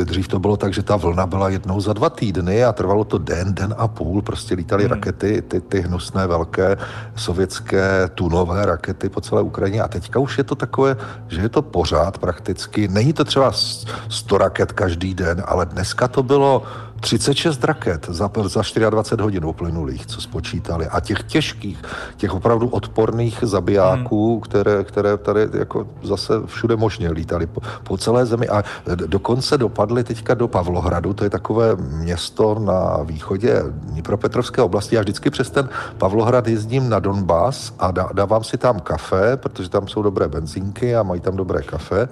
Dřív 0.03 0.27
to 0.27 0.39
bylo 0.39 0.57
tak, 0.57 0.73
že 0.73 0.83
ta 0.83 0.95
vlna 0.95 1.27
byla 1.27 1.49
jednou 1.49 1.81
za 1.81 1.93
dva 1.93 2.09
týdny 2.09 2.63
a 2.63 2.73
trvalo 2.73 3.03
to 3.03 3.17
den, 3.17 3.53
den 3.53 3.75
a 3.77 3.87
půl. 3.87 4.21
Prostě 4.21 4.55
lítaly 4.55 4.83
hmm. 4.83 4.91
rakety, 4.91 5.41
ty, 5.41 5.61
ty 5.61 5.81
hnusné 5.81 6.27
velké 6.27 6.77
sovětské 7.15 8.09
tunové 8.15 8.65
rakety 8.65 9.09
po 9.09 9.21
celé 9.21 9.41
Ukrajině. 9.41 9.81
A 9.81 9.87
teďka 9.87 10.19
už 10.19 10.37
je 10.37 10.43
to 10.43 10.55
takové, 10.55 10.97
že 11.27 11.41
je 11.41 11.49
to 11.49 11.61
pořád 11.61 12.17
prakticky. 12.17 12.87
Není 12.87 13.13
to 13.13 13.23
třeba 13.23 13.51
100 14.09 14.37
raket 14.37 14.71
každý 14.71 15.13
den, 15.13 15.43
ale 15.45 15.65
dneska 15.65 16.07
to 16.07 16.23
bylo 16.23 16.63
36 17.01 17.63
raket 17.63 18.07
za, 18.09 18.31
za 18.43 18.61
24 18.89 19.23
hodin 19.23 19.45
uplynulých, 19.45 20.05
co 20.05 20.21
spočítali. 20.21 20.87
A 20.87 20.99
těch 20.99 21.23
těžkých, 21.23 21.81
těch 22.17 22.33
opravdu 22.33 22.67
odporných 22.67 23.39
zabijáků, 23.41 24.31
hmm. 24.31 24.41
které, 24.41 24.83
které 24.83 25.17
tady 25.17 25.47
jako 25.53 25.87
zase 26.03 26.33
všude 26.45 26.75
možně 26.75 27.11
lítali 27.11 27.47
po, 27.47 27.61
po 27.83 27.97
celé 27.97 28.25
zemi. 28.25 28.47
A 28.47 28.63
dokonce 28.95 29.57
dopadly 29.57 30.03
teďka 30.03 30.33
do 30.33 30.47
Pavlohradu, 30.47 31.13
to 31.13 31.23
je 31.23 31.29
takové 31.29 31.75
město 31.75 32.59
na 32.59 33.03
východě 33.03 33.63
Dnipropetrovské 33.71 34.61
oblasti. 34.61 34.95
Já 34.95 35.01
vždycky 35.01 35.29
přes 35.29 35.49
ten 35.49 35.69
Pavlohrad 35.97 36.47
jezdím 36.47 36.89
na 36.89 36.99
Donbass 36.99 37.73
a 37.79 37.91
dávám 37.91 38.43
si 38.43 38.57
tam 38.57 38.79
kafe, 38.79 39.37
protože 39.37 39.69
tam 39.69 39.87
jsou 39.87 40.01
dobré 40.01 40.27
benzínky 40.27 40.95
a 40.95 41.03
mají 41.03 41.21
tam 41.21 41.35
dobré 41.35 41.61
kafe 41.61 42.09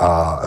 a 0.00 0.40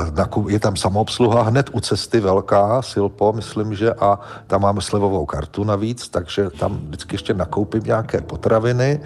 je 0.47 0.59
tam 0.59 0.75
samoobsluha 0.75 1.41
hned 1.41 1.69
u 1.73 1.79
cesty 1.79 2.19
velká, 2.19 2.81
Silpo, 2.81 3.33
myslím, 3.33 3.75
že 3.75 3.93
a 3.93 4.19
tam 4.47 4.61
máme 4.61 4.81
slevovou 4.81 5.25
kartu 5.25 5.63
navíc, 5.63 6.09
takže 6.09 6.49
tam 6.49 6.79
vždycky 6.87 7.13
ještě 7.15 7.33
nakoupím 7.33 7.83
nějaké 7.83 8.21
potraviny. 8.21 9.01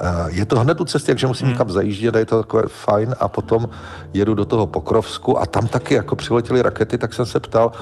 Eh, 0.00 0.26
je 0.28 0.46
to 0.46 0.60
hned 0.60 0.80
u 0.80 0.84
cesty, 0.84 1.06
takže 1.06 1.26
musím 1.26 1.46
hmm. 1.46 1.56
kam 1.56 1.70
zajíždět 1.70 2.16
a 2.16 2.18
je 2.18 2.26
to 2.26 2.42
takové 2.42 2.62
fajn 2.66 3.14
a 3.20 3.28
potom 3.28 3.68
jedu 4.14 4.34
do 4.34 4.44
toho 4.44 4.66
Pokrovsku 4.66 5.40
a 5.40 5.46
tam 5.46 5.68
taky 5.68 5.94
jako 5.94 6.16
přiletěly 6.16 6.62
rakety, 6.62 6.98
tak 6.98 7.14
jsem 7.14 7.26
se 7.26 7.40
ptal 7.40 7.72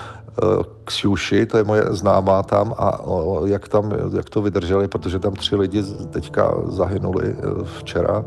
uh, 0.43 0.63
Ksuši, 0.85 1.47
to 1.47 1.59
je 1.59 1.65
moje 1.65 1.83
známá 1.91 2.43
tam 2.43 2.75
a 2.79 3.01
jak, 3.45 3.69
tam, 3.69 3.93
jak 4.17 4.31
to 4.31 4.43
vydrželi, 4.43 4.89
protože 4.89 5.19
tam 5.19 5.33
tři 5.33 5.57
lidi 5.57 5.83
teďka 6.11 6.55
zahynuli 6.69 7.37
eh, 7.39 7.65
včera 7.79 8.25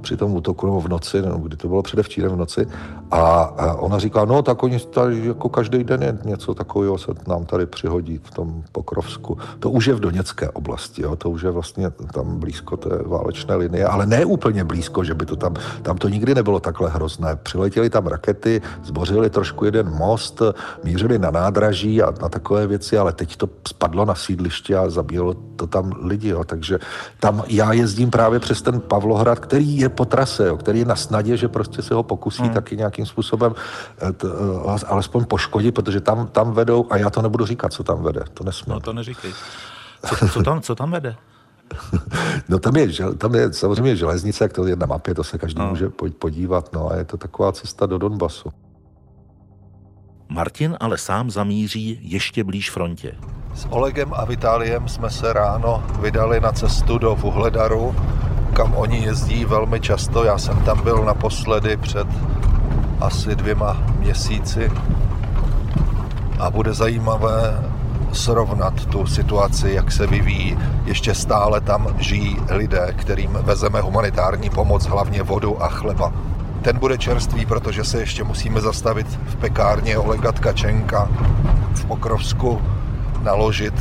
při 0.00 0.16
tom 0.16 0.34
útoku 0.34 0.66
nebo 0.66 0.80
v 0.80 0.88
noci, 0.88 1.22
nebo 1.22 1.38
kdy 1.38 1.56
to 1.56 1.68
bylo 1.68 1.82
předevčírem 1.82 2.32
v 2.32 2.36
noci. 2.36 2.66
A, 3.10 3.52
ona 3.78 3.98
říká, 3.98 4.24
no 4.24 4.42
tak 4.42 4.62
oni 4.62 4.78
tady 4.78 5.26
jako 5.26 5.48
každý 5.48 5.84
den 5.84 6.02
je 6.02 6.18
něco 6.24 6.54
takového 6.54 6.98
se 6.98 7.12
nám 7.28 7.44
tady 7.44 7.66
přihodí 7.66 8.20
v 8.22 8.30
tom 8.30 8.62
Pokrovsku. 8.72 9.38
To 9.58 9.70
už 9.70 9.86
je 9.86 9.94
v 9.94 10.00
Doněcké 10.00 10.50
oblasti, 10.50 11.02
jo? 11.02 11.16
to 11.16 11.30
už 11.30 11.42
je 11.42 11.50
vlastně 11.50 11.90
tam 11.90 12.38
blízko 12.38 12.76
té 12.76 12.88
válečné 13.06 13.54
linie, 13.54 13.86
ale 13.86 14.06
ne 14.06 14.24
úplně 14.24 14.64
blízko, 14.64 15.04
že 15.04 15.14
by 15.14 15.26
to 15.26 15.36
tam, 15.36 15.54
tam 15.82 15.96
to 15.96 16.08
nikdy 16.08 16.34
nebylo 16.34 16.60
takhle 16.60 16.90
hrozné. 16.90 17.36
Přiletěly 17.36 17.90
tam 17.90 18.06
rakety, 18.06 18.62
zbořili 18.84 19.30
trošku 19.30 19.64
jeden 19.64 19.90
most, 19.90 20.42
mířili 20.84 21.18
na 21.18 21.30
nádraží 21.30 22.02
a 22.02 22.14
na 22.22 22.28
takové 22.28 22.66
věci, 22.66 22.98
ale 22.98 23.12
teď 23.12 23.36
to 23.36 23.48
spadlo 23.68 24.04
na 24.04 24.14
sídliště 24.14 24.76
a 24.76 24.90
zabíjelo 24.90 25.34
to 25.56 25.66
tam 25.66 25.92
lidi, 26.02 26.28
jo? 26.28 26.44
takže 26.44 26.78
tam 27.20 27.42
já 27.48 27.72
jezdím 27.72 28.10
právě 28.10 28.40
přes 28.40 28.62
ten 28.62 28.80
Pavlohrad, 28.80 29.38
který 29.38 29.78
je 29.78 29.87
po 29.88 30.04
trase, 30.04 30.48
jo, 30.48 30.56
který 30.56 30.78
je 30.78 30.84
na 30.84 30.96
snadě, 30.96 31.36
že 31.36 31.48
prostě 31.48 31.82
se 31.82 31.94
ho 31.94 32.02
pokusí 32.02 32.42
hmm. 32.42 32.54
taky 32.54 32.76
nějakým 32.76 33.06
způsobem 33.06 33.54
eh, 34.02 34.12
t, 34.12 34.26
eh, 34.26 34.86
alespoň 34.86 35.24
poškodit, 35.24 35.74
protože 35.74 36.00
tam, 36.00 36.26
tam 36.26 36.52
vedou, 36.52 36.86
a 36.90 36.96
já 36.96 37.10
to 37.10 37.22
nebudu 37.22 37.46
říkat, 37.46 37.72
co 37.72 37.84
tam 37.84 38.02
vede, 38.02 38.20
to 38.34 38.44
nesmím. 38.44 38.74
No 38.74 38.80
to 38.80 38.92
neříkej. 38.92 39.32
Co, 40.06 40.28
co, 40.28 40.42
tam, 40.42 40.60
co 40.60 40.74
tam 40.74 40.90
vede? 40.90 41.16
No 42.48 42.58
tam 42.58 42.76
je, 42.76 42.88
tam 43.18 43.34
je 43.34 43.52
samozřejmě 43.52 43.96
železnice, 43.96 44.44
jak 44.44 44.52
to 44.52 44.66
je 44.66 44.76
na 44.76 44.86
mapě, 44.86 45.14
to 45.14 45.24
se 45.24 45.38
každý 45.38 45.60
no. 45.60 45.68
může 45.68 45.88
podívat, 46.18 46.72
no 46.72 46.90
a 46.90 46.96
je 46.96 47.04
to 47.04 47.16
taková 47.16 47.52
cesta 47.52 47.86
do 47.86 47.98
Donbasu. 47.98 48.48
Martin 50.28 50.76
ale 50.80 50.98
sám 50.98 51.30
zamíří 51.30 51.98
ještě 52.02 52.44
blíž 52.44 52.70
frontě. 52.70 53.14
S 53.54 53.66
Olegem 53.70 54.14
a 54.14 54.24
Vitáliem 54.24 54.88
jsme 54.88 55.10
se 55.10 55.32
ráno 55.32 55.84
vydali 56.00 56.40
na 56.40 56.52
cestu 56.52 56.98
do 56.98 57.14
Vuhledaru, 57.14 57.96
kam 58.58 58.74
oni 58.74 59.04
jezdí 59.04 59.44
velmi 59.44 59.80
často. 59.80 60.24
Já 60.24 60.38
jsem 60.38 60.56
tam 60.56 60.82
byl 60.82 61.04
naposledy 61.04 61.76
před 61.76 62.06
asi 63.00 63.36
dvěma 63.36 63.76
měsíci 63.98 64.70
a 66.38 66.50
bude 66.50 66.74
zajímavé 66.74 67.64
srovnat 68.12 68.86
tu 68.86 69.06
situaci, 69.06 69.70
jak 69.70 69.92
se 69.92 70.06
vyvíjí. 70.06 70.58
Ještě 70.84 71.14
stále 71.14 71.60
tam 71.60 71.86
žijí 71.98 72.36
lidé, 72.50 72.94
kterým 72.96 73.30
vezeme 73.32 73.80
humanitární 73.80 74.50
pomoc, 74.50 74.86
hlavně 74.86 75.22
vodu 75.22 75.62
a 75.62 75.68
chleba. 75.68 76.12
Ten 76.62 76.78
bude 76.78 76.98
čerstvý, 76.98 77.46
protože 77.46 77.84
se 77.84 78.00
ještě 78.00 78.24
musíme 78.24 78.60
zastavit 78.60 79.06
v 79.06 79.36
pekárně 79.36 79.98
Olega 79.98 80.32
Tkačenka 80.32 81.08
v 81.74 81.84
Pokrovsku 81.84 82.62
naložit 83.22 83.74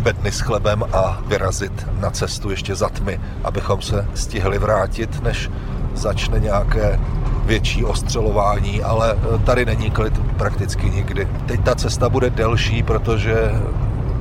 bedny 0.00 0.32
s 0.32 0.40
chlebem 0.40 0.84
a 0.92 1.18
vyrazit 1.26 1.86
na 2.00 2.10
cestu 2.10 2.50
ještě 2.50 2.74
za 2.74 2.88
tmy, 2.88 3.20
abychom 3.44 3.82
se 3.82 4.08
stihli 4.14 4.58
vrátit, 4.58 5.22
než 5.22 5.50
začne 5.94 6.38
nějaké 6.38 7.00
větší 7.44 7.84
ostřelování, 7.84 8.82
ale 8.82 9.16
tady 9.44 9.64
není 9.64 9.90
klid 9.90 10.20
prakticky 10.36 10.90
nikdy. 10.90 11.28
Teď 11.46 11.64
ta 11.64 11.74
cesta 11.74 12.08
bude 12.08 12.30
delší, 12.30 12.82
protože 12.82 13.52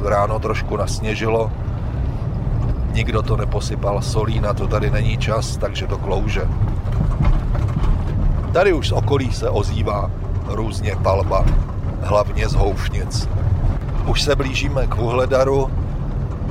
ráno 0.05 0.39
trošku 0.39 0.77
nasněžilo, 0.77 1.51
nikdo 2.93 3.21
to 3.21 3.37
neposypal 3.37 4.01
solí, 4.01 4.39
na 4.39 4.53
to 4.53 4.67
tady 4.67 4.91
není 4.91 5.17
čas, 5.17 5.57
takže 5.57 5.87
to 5.87 5.97
klouže. 5.97 6.41
Tady 8.53 8.73
už 8.73 8.87
z 8.87 8.91
okolí 8.91 9.33
se 9.33 9.49
ozývá 9.49 10.11
různě 10.47 10.95
palba, 11.03 11.45
hlavně 12.01 12.49
z 12.49 12.53
houfnic. 12.53 13.29
Už 14.07 14.21
se 14.21 14.35
blížíme 14.35 14.87
k 14.87 14.95
Vuhledaru, 14.95 15.69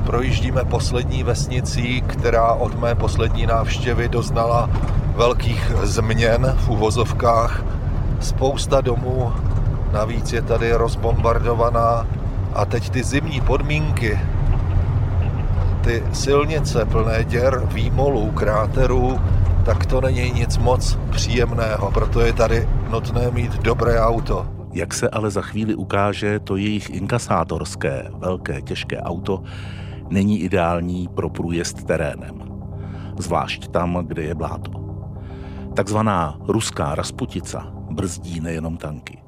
projíždíme 0.05 0.63
poslední 0.63 1.23
vesnicí, 1.23 2.01
která 2.01 2.53
od 2.53 2.79
mé 2.79 2.95
poslední 2.95 3.45
návštěvy 3.45 4.09
doznala 4.09 4.69
velkých 5.15 5.71
změn 5.83 6.55
v 6.57 6.69
uvozovkách. 6.69 7.63
Spousta 8.19 8.81
domů 8.81 9.33
navíc 9.91 10.33
je 10.33 10.41
tady 10.41 10.73
rozbombardovaná 10.73 12.07
a 12.53 12.65
teď 12.65 12.89
ty 12.89 13.03
zimní 13.03 13.41
podmínky, 13.41 14.19
ty 15.81 16.03
silnice 16.13 16.85
plné 16.85 17.23
děr, 17.23 17.61
výmolů, 17.65 18.31
kráterů, 18.31 19.19
tak 19.65 19.85
to 19.85 20.01
není 20.01 20.31
nic 20.31 20.57
moc 20.57 20.97
příjemného, 21.11 21.91
proto 21.91 22.21
je 22.21 22.33
tady 22.33 22.69
nutné 22.89 23.31
mít 23.31 23.53
dobré 23.61 24.01
auto. 24.01 24.58
Jak 24.72 24.94
se 24.94 25.08
ale 25.08 25.30
za 25.30 25.42
chvíli 25.42 25.74
ukáže, 25.74 26.40
to 26.40 26.56
jejich 26.56 26.90
inkasátorské, 26.90 28.10
velké, 28.10 28.62
těžké 28.62 29.00
auto 29.00 29.42
není 30.10 30.40
ideální 30.40 31.08
pro 31.08 31.30
průjezd 31.30 31.86
terénem. 31.86 32.42
Zvlášť 33.18 33.68
tam, 33.68 34.04
kde 34.06 34.22
je 34.22 34.34
bláto. 34.34 34.72
Takzvaná 35.74 36.38
ruská 36.48 36.94
rasputica 36.94 37.66
brzdí 37.90 38.40
nejenom 38.40 38.76
tanky. 38.76 39.18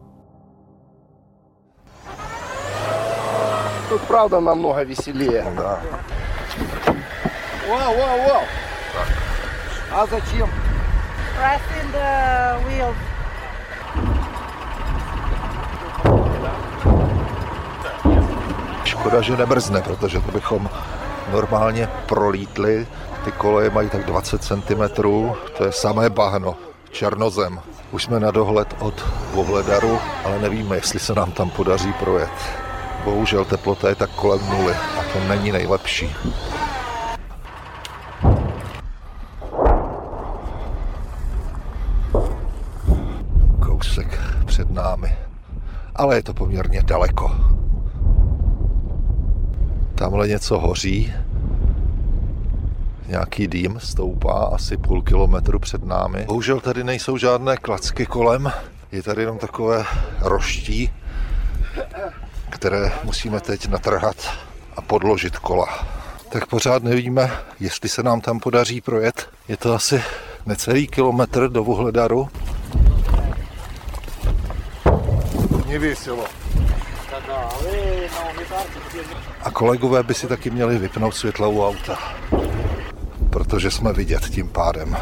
Тут 3.89 4.01
правда 4.01 4.41
намного 4.41 4.85
веселее. 4.85 5.47
Да. 5.57 5.81
Вау, 7.69 7.99
вау, 7.99 8.19
вау. 8.19 8.45
А 9.93 10.07
зачем? 10.07 10.51
pressing 11.37 11.93
the 11.93 12.11
wheel. 12.65 12.95
Škoda, 18.92 19.22
že 19.22 19.38
nebrzne, 19.38 19.82
protože 19.82 20.20
to 20.20 20.32
bychom 20.32 20.70
normálně 21.32 21.90
prolítli. 22.06 22.88
Ty 23.26 23.32
koleje 23.32 23.70
mají 23.70 23.90
tak 23.90 24.06
20 24.06 24.44
cm, 24.44 24.84
to 25.58 25.64
je 25.66 25.72
samé 25.72 26.10
bahno, 26.10 26.56
černozem. 26.92 27.60
Už 27.92 28.04
jsme 28.04 28.20
na 28.20 28.32
dohled 28.32 28.76
od 28.80 29.06
Vohledaru, 29.34 30.00
ale 30.26 30.40
nevíme, 30.40 30.76
jestli 30.76 31.00
se 31.00 31.14
nám 31.16 31.32
tam 31.32 31.50
podaří 31.50 31.94
projet. 31.94 32.32
Bohužel 33.04 33.46
teplota 33.46 33.90
je 33.90 33.96
tak 33.96 34.10
kolem 34.10 34.50
nuly 34.50 34.74
a 34.74 35.04
to 35.14 35.20
není 35.28 35.52
nejlepší. 35.52 36.16
Kousek 43.66 44.20
před 44.46 44.72
námi, 44.72 45.16
ale 45.96 46.16
je 46.16 46.24
to 46.24 46.34
poměrně 46.34 46.84
daleko. 46.84 47.61
Tamhle 50.12 50.28
něco 50.28 50.60
hoří, 50.60 51.14
nějaký 53.08 53.48
dým 53.48 53.80
stoupá 53.80 54.50
asi 54.54 54.78
půl 54.78 55.02
kilometru 55.02 55.60
před 55.60 55.84
námi. 55.84 56.26
Bohužel 56.26 56.60
tady 56.60 56.84
nejsou 56.84 57.18
žádné 57.18 57.58
klacky 57.58 58.06
kolem, 58.06 58.52
je 58.92 59.04
tady 59.04 59.22
jenom 59.22 59.38
takové 59.38 59.86
roští, 60.22 60.94
které 62.50 62.92
musíme 63.04 63.40
teď 63.40 63.68
natrhat 63.68 64.16
a 64.76 64.82
podložit 64.82 65.38
kola. 65.38 65.88
Tak 66.30 66.46
pořád 66.46 66.84
nevíme, 66.84 67.32
jestli 67.60 67.90
se 67.90 68.04
nám 68.04 68.22
tam 68.22 68.40
podaří 68.40 68.82
projet. 68.82 69.30
Je 69.48 69.58
to 69.58 69.74
asi 69.74 70.04
necelý 70.46 70.88
kilometr 70.88 71.50
do 71.50 71.64
Vuhledaru. 71.64 72.30
Nevěsilo. 75.68 76.26
A 79.44 79.52
kolegové 79.52 80.04
by 80.04 80.14
si 80.14 80.28
taky 80.28 80.50
měli 80.50 80.78
vypnout 80.78 81.16
světla 81.16 81.48
u 81.48 81.66
auta, 81.66 81.98
protože 83.30 83.72
jsme 83.72 83.94
vidět 83.94 84.30
tím 84.30 84.50
pádem. 84.50 84.98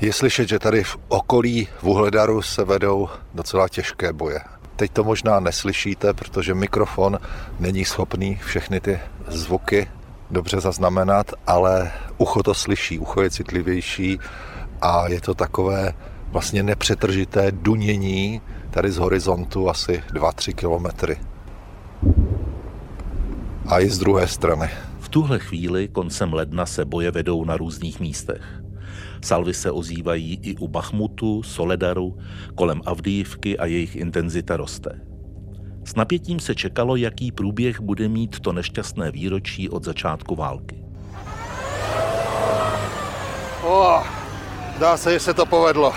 Je 0.00 0.12
slyšet, 0.12 0.48
že 0.48 0.58
tady 0.58 0.84
v 0.84 0.96
okolí 1.08 1.68
Vuhledaru 1.82 2.42
se 2.42 2.64
vedou 2.64 3.08
docela 3.34 3.68
těžké 3.68 4.12
boje. 4.12 4.40
Teď 4.76 4.92
to 4.92 5.04
možná 5.04 5.40
neslyšíte, 5.40 6.14
protože 6.14 6.54
mikrofon 6.54 7.18
není 7.58 7.84
schopný 7.84 8.40
všechny 8.44 8.80
ty 8.80 9.00
zvuky 9.28 9.88
dobře 10.30 10.60
zaznamenat, 10.60 11.32
ale 11.46 11.92
ucho 12.18 12.42
to 12.42 12.54
slyší, 12.54 12.98
ucho 12.98 13.22
je 13.22 13.30
citlivější 13.30 14.18
a 14.80 15.08
je 15.08 15.20
to 15.20 15.34
takové 15.34 15.94
vlastně 16.30 16.62
nepřetržité 16.62 17.52
dunění 17.52 18.40
tady 18.70 18.90
z 18.90 18.96
horizontu 18.96 19.68
asi 19.68 20.02
2-3 20.14 20.54
kilometry. 20.54 21.16
A 23.66 23.80
i 23.80 23.90
z 23.90 23.98
druhé 23.98 24.28
strany. 24.28 24.70
V 25.00 25.08
tuhle 25.08 25.38
chvíli 25.38 25.88
koncem 25.88 26.32
ledna 26.32 26.66
se 26.66 26.84
boje 26.84 27.10
vedou 27.10 27.44
na 27.44 27.56
různých 27.56 28.00
místech. 28.00 28.62
Salvy 29.22 29.54
se 29.54 29.70
ozývají 29.70 30.40
i 30.42 30.56
u 30.56 30.68
Bachmutu, 30.68 31.42
Soledaru, 31.42 32.18
kolem 32.54 32.80
Avdijivky 32.86 33.58
a 33.58 33.66
jejich 33.66 33.96
intenzita 33.96 34.56
roste. 34.56 35.09
S 35.84 35.94
napětím 35.94 36.40
se 36.40 36.54
čekalo, 36.54 36.96
jaký 36.96 37.32
průběh 37.32 37.80
bude 37.80 38.08
mít 38.08 38.40
to 38.40 38.52
nešťastné 38.52 39.10
výročí 39.10 39.68
od 39.68 39.84
začátku 39.84 40.34
války. 40.34 40.84
O, 43.62 44.02
dá 44.78 44.96
se, 44.96 45.12
že 45.12 45.20
se 45.20 45.34
to 45.34 45.46
povedlo. 45.46 45.92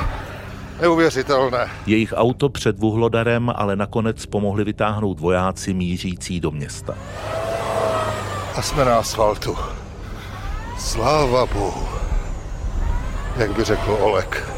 Neuvěřitelné. 0.82 1.68
Jejich 1.86 2.14
auto 2.16 2.50
před 2.50 2.80
Vuhlodarem 2.80 3.54
ale 3.56 3.76
nakonec 3.76 4.26
pomohli 4.26 4.64
vytáhnout 4.64 5.20
vojáci 5.20 5.74
mířící 5.74 6.40
do 6.40 6.52
města. 6.52 6.96
A 8.56 8.62
jsme 8.62 8.86
na 8.86 9.00
asfaltu. 9.00 9.56
Sláva 10.80 11.46
Bohu. 11.46 11.88
Jak 13.38 13.56
by 13.56 13.64
řekl 13.64 13.98
Olek. 14.02 14.50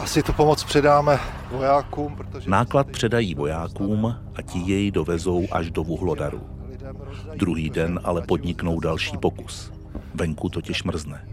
Asi 0.00 0.22
tu 0.22 0.32
pomoc 0.32 0.64
předáme 0.64 1.20
vojákům, 1.56 2.16
protože... 2.16 2.50
Náklad 2.50 2.86
předají 2.86 3.34
vojákům 3.34 4.16
a 4.36 4.42
ti 4.42 4.58
jej 4.58 4.90
dovezou 4.90 5.46
až 5.52 5.70
do 5.70 5.84
Vuhlodaru. 5.84 6.40
Druhý 7.36 7.70
den 7.70 8.00
ale 8.04 8.22
podniknou 8.22 8.80
další 8.80 9.16
pokus. 9.16 9.72
Venku 10.14 10.48
totiž 10.48 10.82
mrzne. 10.84 11.24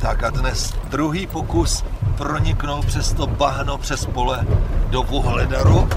Tak 0.00 0.22
a 0.22 0.30
dnes 0.30 0.74
druhý 0.90 1.26
pokus 1.26 1.84
proniknout 2.16 2.84
přes 2.84 3.12
to 3.12 3.26
bahno 3.26 3.78
přes 3.78 4.06
pole 4.06 4.46
do 4.90 5.02
Vuhledaru. 5.02 5.88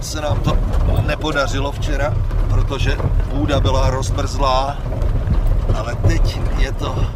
Se 0.00 0.20
nám 0.20 0.40
to 0.40 0.58
nepodařilo 1.06 1.72
včera, 1.72 2.14
protože 2.48 2.96
půda 3.30 3.60
byla 3.60 3.90
rozmrzlá, 3.90 4.76
ale 5.74 5.94
teď 5.94 6.40
je 6.58 6.72
to 6.72 7.06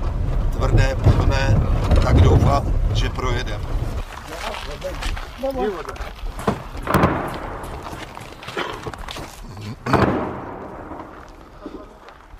tvrdé, 0.57 0.97
pevné, 1.05 1.61
tak 2.05 2.21
doufám, 2.21 2.81
že 2.95 3.09
projedeme. 3.09 3.65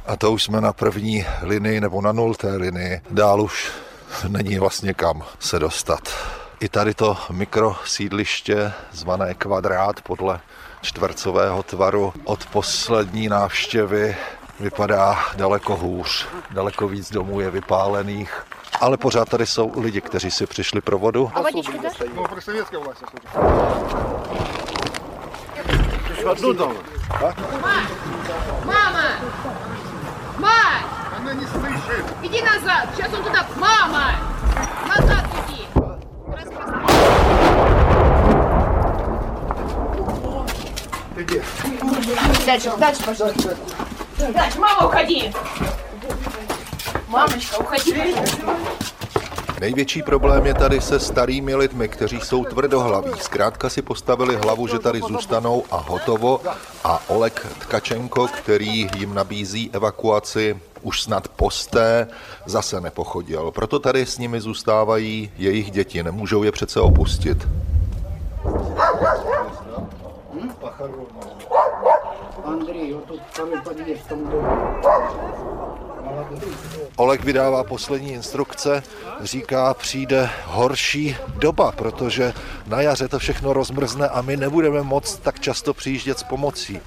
A 0.07 0.17
to 0.17 0.33
už 0.33 0.43
jsme 0.43 0.61
na 0.61 0.73
první 0.73 1.27
linii 1.43 1.81
nebo 1.81 2.01
na 2.01 2.13
nulté 2.13 2.57
linii. 2.57 3.01
Dál 3.11 3.41
už 3.41 3.73
není 4.29 4.59
vlastně 4.59 4.95
kam 4.95 5.23
se 5.39 5.59
dostat. 5.59 6.09
I 6.61 6.69
tady 6.69 6.95
to 6.95 7.17
mikrosídliště 7.31 8.73
zvané 8.93 9.35
kvadrát 9.35 10.01
podle 10.01 10.41
čtvercového 10.83 11.63
tvaru 11.63 12.13
od 12.25 12.47
poslední 12.47 13.29
návštěvy 13.29 14.17
vypadá 14.61 15.19
daleko 15.37 15.77
hůř. 15.77 16.27
Daleko 16.51 16.89
víc 16.89 17.13
domů 17.13 17.41
je 17.41 17.51
vypálených. 17.51 18.47
Ale 18.80 18.98
pořád 18.98 19.30
tady 19.30 19.46
jsou 19.46 19.72
lidi, 19.82 20.02
kteří 20.02 20.32
si 20.32 20.46
přišli 20.46 20.82
pro 20.82 20.98
vodu. 21.00 21.32
А 21.36 21.42
водичку 21.42 21.78
дашь? 21.78 22.02
Одну 26.26 26.54
дал. 26.54 26.74
Мама! 28.66 29.04
Мать! 30.38 30.86
Она 31.18 31.34
не 31.34 31.46
слышит. 31.46 32.06
Иди 32.24 32.42
назад. 32.42 32.90
Сейчас 32.96 33.14
он 33.14 33.24
туда. 33.24 33.46
Мама! 33.56 34.12
Назад 34.88 35.26
иди. 35.48 35.68
Иди. 41.18 41.42
Дальше, 42.46 42.72
дальше, 42.78 43.04
пожалуйста. 43.04 43.58
Дальше, 44.18 44.60
мама, 44.60 44.88
уходи. 44.88 45.34
Mámečka, 47.15 47.59
uchodí. 47.59 47.95
Největší 49.61 50.03
problém 50.03 50.47
je 50.47 50.55
tady 50.55 50.81
se 50.81 51.01
starými 51.01 51.55
lidmi, 51.55 51.89
kteří 51.89 52.21
jsou 52.21 52.45
tvrdohlaví. 52.45 53.11
Zkrátka 53.21 53.69
si 53.69 53.83
postavili 53.83 54.37
hlavu, 54.37 54.67
že 54.67 54.79
tady 54.79 55.01
zůstanou 55.01 55.65
a 55.71 55.77
hotovo. 55.77 56.41
A 56.85 57.03
Olek 57.09 57.47
Tkačenko, 57.59 58.29
který 58.29 58.89
jim 58.97 59.15
nabízí 59.15 59.71
evakuaci 59.73 60.61
už 60.83 61.03
snad 61.03 61.29
posté, 61.29 62.07
zase 62.47 62.81
nepochodil. 62.81 63.51
Proto 63.51 63.79
tady 63.79 64.07
s 64.07 64.19
nimi 64.19 64.41
zůstávají 64.41 65.33
jejich 65.37 65.71
děti. 65.71 66.03
Nemůžou 66.03 66.43
je 66.43 66.53
přece 66.53 66.81
opustit. 66.81 67.49
Andrej, 72.45 72.95
to 73.07 73.15
tam 73.37 73.53
je 73.53 73.61
podvěř, 73.61 73.99
tam 74.09 74.31
dole. 74.31 75.74
Olek 76.97 77.25
vydává 77.25 77.65
poslední 77.65 78.13
instrukce, 78.13 78.83
říká, 79.21 79.75
přijde 79.75 80.31
horší 80.47 81.17
doba, 81.37 81.73
protože 81.73 82.33
na 82.67 82.81
jaře 82.81 83.09
to 83.09 83.19
všechno 83.19 83.53
rozmrzne 83.53 84.09
a 84.09 84.23
my 84.23 84.37
nebudeme 84.37 84.83
moc 84.83 85.17
tak 85.17 85.41
často 85.41 85.75
přijíždět 85.75 86.19
s 86.19 86.23
pomocí. 86.23 86.81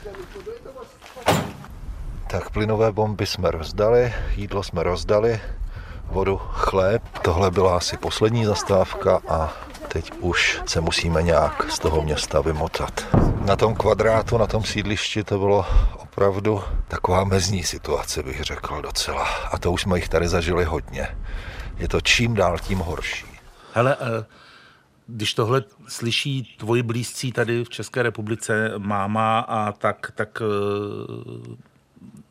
Tak 2.27 2.49
plynové 2.49 2.91
bomby 2.91 3.25
jsme 3.25 3.51
rozdali, 3.51 4.13
jídlo 4.35 4.63
jsme 4.63 4.83
rozdali, 4.83 5.39
vodu, 6.05 6.37
chléb. 6.37 7.03
Tohle 7.21 7.51
byla 7.51 7.77
asi 7.77 7.97
poslední 7.97 8.45
zastávka 8.45 9.21
a 9.27 9.53
teď 9.88 10.12
už 10.19 10.62
se 10.65 10.82
musíme 10.82 11.23
nějak 11.23 11.71
z 11.71 11.80
toho 11.80 12.02
města 12.02 12.41
vymotat. 12.41 13.08
Na 13.45 13.56
tom 13.56 13.76
kvadrátu, 13.76 14.38
na 14.38 14.47
tom 14.47 14.63
sídlišti 14.63 15.23
to 15.23 15.38
bylo 15.38 15.65
opravdu 15.97 16.63
taková 16.88 17.23
mezní 17.23 17.63
situace, 17.63 18.23
bych 18.23 18.43
řekl 18.43 18.82
docela. 18.82 19.23
A 19.52 19.58
to 19.58 19.71
už 19.71 19.82
jsme 19.82 19.97
jich 19.97 20.10
tady 20.10 20.28
zažili 20.28 20.65
hodně. 20.65 21.08
Je 21.78 21.88
to 21.88 22.02
čím 22.02 22.34
dál 22.34 22.58
tím 22.60 22.80
horší. 22.80 23.26
Hele, 23.73 23.97
eh, 24.00 24.26
když 25.08 25.34
tohle 25.34 25.63
slyší 25.88 26.56
tvoji 26.60 26.84
blízcí 26.84 27.32
tady 27.32 27.63
v 27.63 27.69
České 27.69 28.04
republice, 28.04 28.73
máma 28.78 29.39
a 29.39 29.71
tak, 29.71 30.12
tak 30.15 30.41
eh, 30.41 31.56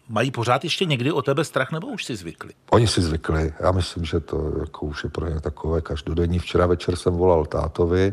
mají 0.08 0.30
pořád 0.30 0.64
ještě 0.64 0.84
někdy 0.84 1.12
o 1.12 1.22
tebe 1.22 1.44
strach, 1.44 1.72
nebo 1.72 1.86
už 1.86 2.04
si 2.04 2.16
zvykli? 2.16 2.52
Oni 2.70 2.86
si 2.86 3.02
zvykli. 3.02 3.52
Já 3.60 3.72
myslím, 3.72 4.04
že 4.04 4.20
to 4.20 4.52
jako 4.60 4.86
už 4.86 5.04
je 5.04 5.10
pro 5.10 5.28
ně 5.28 5.40
takové 5.40 5.80
každodenní. 5.80 6.38
Včera 6.38 6.66
večer 6.66 6.96
jsem 6.96 7.14
volal 7.14 7.46
tátovi 7.46 8.12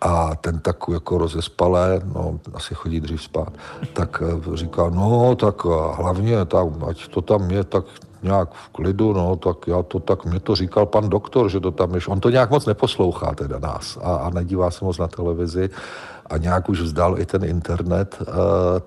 a 0.00 0.34
ten 0.34 0.60
tak 0.60 0.76
jako 0.92 1.18
rozespalé, 1.18 2.00
no 2.14 2.40
asi 2.54 2.74
chodí 2.74 3.00
dřív 3.00 3.22
spát, 3.22 3.52
tak 3.92 4.22
eh, 4.22 4.56
říká, 4.56 4.90
no 4.90 5.36
tak 5.36 5.62
eh, 5.64 6.02
hlavně, 6.02 6.44
tak, 6.44 6.66
ať 6.88 7.08
to 7.08 7.20
tam 7.20 7.50
je 7.50 7.64
tak 7.64 7.84
nějak 8.22 8.48
v 8.52 8.68
klidu, 8.68 9.12
no, 9.12 9.36
tak 9.36 9.56
já 9.66 9.82
to 9.82 10.00
tak, 10.00 10.24
mě 10.24 10.40
to 10.40 10.54
říkal 10.54 10.86
pan 10.86 11.08
doktor, 11.08 11.48
že 11.48 11.60
to 11.60 11.70
tam 11.70 11.94
je, 11.94 12.00
on 12.08 12.20
to 12.20 12.30
nějak 12.30 12.50
moc 12.50 12.66
neposlouchá 12.66 13.34
teda 13.34 13.58
nás 13.58 13.98
a, 14.02 14.14
a 14.16 14.30
nedívá 14.30 14.70
se 14.70 14.84
moc 14.84 14.98
na 14.98 15.08
televizi 15.08 15.70
a 16.30 16.36
nějak 16.36 16.68
už 16.68 16.80
vzdal 16.80 17.20
i 17.20 17.26
ten 17.26 17.44
internet, 17.44 18.18
uh, 18.20 18.34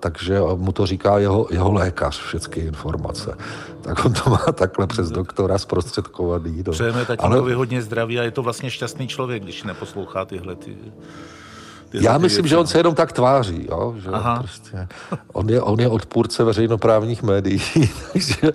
takže 0.00 0.40
mu 0.56 0.72
to 0.72 0.86
říká 0.86 1.18
jeho, 1.18 1.46
jeho 1.50 1.72
lékař, 1.72 2.20
všechny 2.20 2.62
informace. 2.62 3.36
Tak 3.82 4.04
on 4.04 4.12
to 4.12 4.30
má 4.30 4.46
takhle 4.52 4.86
přes 4.86 5.10
doktora 5.10 5.58
zprostředkovaný. 5.58 6.62
No. 6.66 6.72
Přejeme 6.72 7.04
tatínkovi 7.04 7.40
Ale... 7.40 7.54
hodně 7.54 7.82
zdraví 7.82 8.20
a 8.20 8.22
je 8.22 8.30
to 8.30 8.42
vlastně 8.42 8.70
šťastný 8.70 9.08
člověk, 9.08 9.42
když 9.42 9.62
neposlouchá 9.62 10.24
tyhle 10.24 10.54
ty... 10.56 10.76
Já 12.00 12.18
myslím, 12.18 12.42
věci. 12.42 12.48
že 12.48 12.56
on 12.56 12.66
se 12.66 12.78
jenom 12.78 12.94
tak 12.94 13.12
tváří, 13.12 13.66
jo? 13.70 13.94
že 13.98 14.10
Aha. 14.10 14.38
prostě, 14.38 14.88
on, 15.32 15.48
je, 15.48 15.62
on 15.62 15.80
je 15.80 15.88
odpůrce 15.88 16.44
veřejnoprávních 16.44 17.22
médií, 17.22 17.62
takže, 18.12 18.52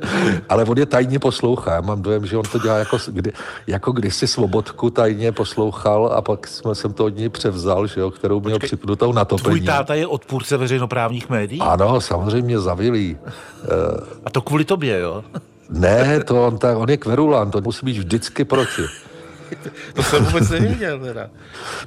ale 0.49 0.65
on 0.65 0.77
je 0.77 0.85
tajně 0.85 1.19
poslouchá. 1.19 1.73
Já 1.73 1.81
mám 1.81 2.01
dojem, 2.01 2.25
že 2.25 2.37
on 2.37 2.43
to 2.51 2.59
dělá 2.59 2.77
jako, 2.77 2.97
kdy, 3.07 3.31
jako 3.67 3.91
kdysi 3.91 4.27
Svobodku 4.27 4.89
tajně 4.89 5.31
poslouchal 5.31 6.13
a 6.15 6.21
pak 6.21 6.47
jsme, 6.47 6.75
jsem 6.75 6.93
to 6.93 7.05
od 7.05 7.15
něj 7.15 7.29
převzal, 7.29 7.87
že 7.87 8.01
jo, 8.01 8.11
kterou 8.11 8.39
měl 8.39 8.59
připnutou 8.59 9.13
na 9.13 9.25
topení. 9.25 9.43
Tvůj 9.43 9.61
táta 9.61 9.93
je 9.95 10.07
odpůrce 10.07 10.57
veřejnoprávních 10.57 11.29
médií? 11.29 11.61
Ano, 11.61 12.01
samozřejmě 12.01 12.59
zavilý. 12.59 13.17
A 14.25 14.29
to 14.29 14.41
kvůli 14.41 14.65
tobě, 14.65 14.99
jo? 14.99 15.23
Ne, 15.69 16.23
to 16.23 16.47
on, 16.47 16.57
tak, 16.57 16.77
on 16.77 16.89
je 16.89 16.97
kverulant, 16.97 17.51
to 17.51 17.61
musí 17.61 17.85
být 17.85 17.97
vždycky 17.97 18.45
proti. 18.45 18.81
to 19.93 20.03
jsem 20.03 20.25
vůbec 20.25 20.49
nevěděl 20.49 20.99
teda. 20.99 21.29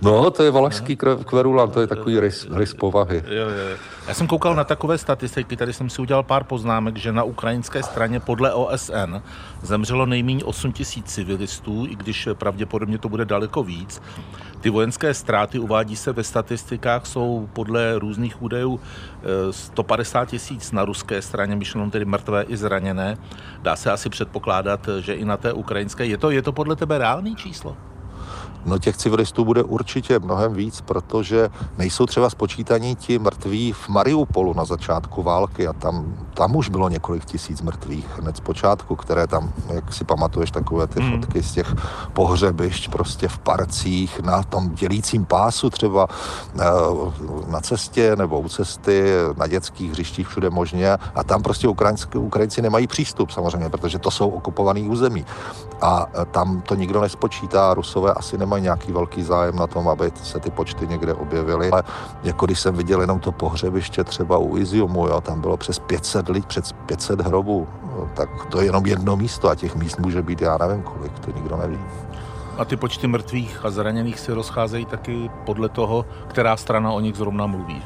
No, 0.02 0.30
to 0.30 0.42
je 0.42 0.50
valašský 0.50 0.96
kverulant, 1.24 1.72
to 1.72 1.80
je 1.80 1.86
takový 1.86 2.20
rys, 2.20 2.46
rys 2.52 2.74
povahy. 2.74 3.24
Jo, 3.26 3.48
jo. 3.48 3.76
Já 4.08 4.14
jsem 4.14 4.26
koukal 4.26 4.54
na 4.54 4.64
takové 4.64 4.98
statistiky, 4.98 5.56
tady 5.56 5.72
jsem 5.72 5.90
si 5.90 6.02
udělal 6.02 6.22
pár 6.22 6.44
poznámek, 6.44 6.96
že 6.96 7.12
na 7.12 7.22
ukrajinské 7.22 7.82
straně 7.82 8.20
podle 8.20 8.52
OSN 8.52 9.16
zemřelo 9.62 10.06
nejméně 10.06 10.44
8 10.44 10.72
tisíc 10.72 11.06
civilistů, 11.06 11.86
i 11.86 11.96
když 11.96 12.28
pravděpodobně 12.34 12.98
to 12.98 13.08
bude 13.08 13.24
daleko 13.24 13.62
víc. 13.62 14.02
Ty 14.62 14.70
vojenské 14.70 15.14
ztráty, 15.14 15.58
uvádí 15.58 15.96
se 15.96 16.12
ve 16.12 16.24
statistikách, 16.24 17.06
jsou 17.06 17.48
podle 17.52 17.98
různých 17.98 18.42
údajů 18.42 18.80
150 19.50 20.24
tisíc 20.24 20.72
na 20.72 20.84
ruské 20.84 21.22
straně, 21.22 21.56
myšleno 21.56 21.90
tedy 21.90 22.04
mrtvé 22.04 22.42
i 22.42 22.56
zraněné. 22.56 23.16
Dá 23.62 23.76
se 23.76 23.92
asi 23.92 24.08
předpokládat, 24.08 24.88
že 25.00 25.14
i 25.14 25.24
na 25.24 25.36
té 25.36 25.52
ukrajinské. 25.52 26.06
Je 26.06 26.18
to, 26.18 26.30
je 26.30 26.42
to 26.42 26.52
podle 26.52 26.76
tebe 26.76 26.98
reálný 26.98 27.36
číslo? 27.36 27.76
No 28.66 28.78
těch 28.78 28.96
civilistů 28.96 29.44
bude 29.44 29.62
určitě 29.62 30.18
mnohem 30.18 30.54
víc, 30.54 30.80
protože 30.80 31.50
nejsou 31.78 32.06
třeba 32.06 32.30
spočítaní 32.30 32.96
ti 32.96 33.18
mrtví 33.18 33.72
v 33.72 33.88
Mariupolu 33.88 34.54
na 34.54 34.64
začátku 34.64 35.22
války 35.22 35.66
a 35.66 35.72
tam, 35.72 36.14
tam 36.34 36.56
už 36.56 36.68
bylo 36.68 36.88
několik 36.88 37.24
tisíc 37.24 37.62
mrtvých 37.62 38.06
hned 38.18 38.36
z 38.36 38.40
počátku, 38.40 38.96
které 38.96 39.26
tam, 39.26 39.52
jak 39.74 39.92
si 39.92 40.04
pamatuješ, 40.04 40.50
takové 40.50 40.86
ty 40.86 41.00
hmm. 41.00 41.20
fotky 41.20 41.42
z 41.42 41.52
těch 41.52 41.74
pohřebišť 42.12 42.90
prostě 42.90 43.28
v 43.28 43.38
parcích, 43.38 44.20
na 44.20 44.42
tom 44.42 44.70
dělícím 44.74 45.24
pásu 45.24 45.70
třeba 45.70 46.08
eh, 46.60 46.64
na 47.48 47.60
cestě 47.60 48.16
nebo 48.16 48.40
u 48.40 48.48
cesty, 48.48 49.12
na 49.36 49.46
dětských 49.46 49.90
hřištích 49.90 50.28
všude 50.28 50.50
možně 50.50 50.92
a 50.92 51.24
tam 51.24 51.42
prostě 51.42 51.68
Ukrajinci, 51.68 52.06
Ukrajinci 52.18 52.62
nemají 52.62 52.86
přístup 52.86 53.30
samozřejmě, 53.30 53.68
protože 53.68 53.98
to 53.98 54.10
jsou 54.10 54.28
okupovaný 54.28 54.88
území 54.88 55.26
a 55.80 56.06
eh, 56.14 56.24
tam 56.24 56.60
to 56.60 56.74
nikdo 56.74 57.00
nespočítá, 57.00 57.74
Rusové 57.74 58.12
asi 58.12 58.38
nemají 58.38 58.51
nemají 58.52 58.62
nějaký 58.62 58.92
velký 58.92 59.22
zájem 59.22 59.56
na 59.56 59.66
tom, 59.66 59.88
aby 59.88 60.12
se 60.22 60.40
ty 60.40 60.50
počty 60.50 60.86
někde 60.86 61.14
objevily. 61.14 61.70
Ale 61.70 61.82
jako 62.22 62.46
když 62.46 62.60
jsem 62.60 62.74
viděl 62.76 63.00
jenom 63.00 63.20
to 63.20 63.32
pohřebiště 63.32 64.04
třeba 64.04 64.38
u 64.38 64.56
Iziumu, 64.56 65.08
jo, 65.08 65.20
tam 65.20 65.40
bylo 65.40 65.56
přes 65.56 65.78
500 65.78 66.28
lidí, 66.28 66.46
přes 66.46 66.72
500 66.86 67.20
hrobů, 67.20 67.68
tak 68.14 68.28
to 68.46 68.60
je 68.60 68.66
jenom 68.66 68.86
jedno 68.86 69.16
místo 69.16 69.48
a 69.48 69.54
těch 69.54 69.76
míst 69.76 69.98
může 69.98 70.22
být 70.22 70.40
já 70.42 70.58
nevím 70.58 70.82
kolik, 70.82 71.18
to 71.18 71.30
nikdo 71.30 71.56
neví. 71.56 71.78
A 72.58 72.64
ty 72.64 72.76
počty 72.76 73.06
mrtvých 73.06 73.64
a 73.64 73.70
zraněných 73.70 74.20
se 74.20 74.34
rozcházejí 74.34 74.84
taky 74.86 75.30
podle 75.46 75.68
toho, 75.68 76.04
která 76.28 76.56
strana 76.56 76.92
o 76.92 77.00
nich 77.00 77.16
zrovna 77.16 77.46
mluví. 77.46 77.82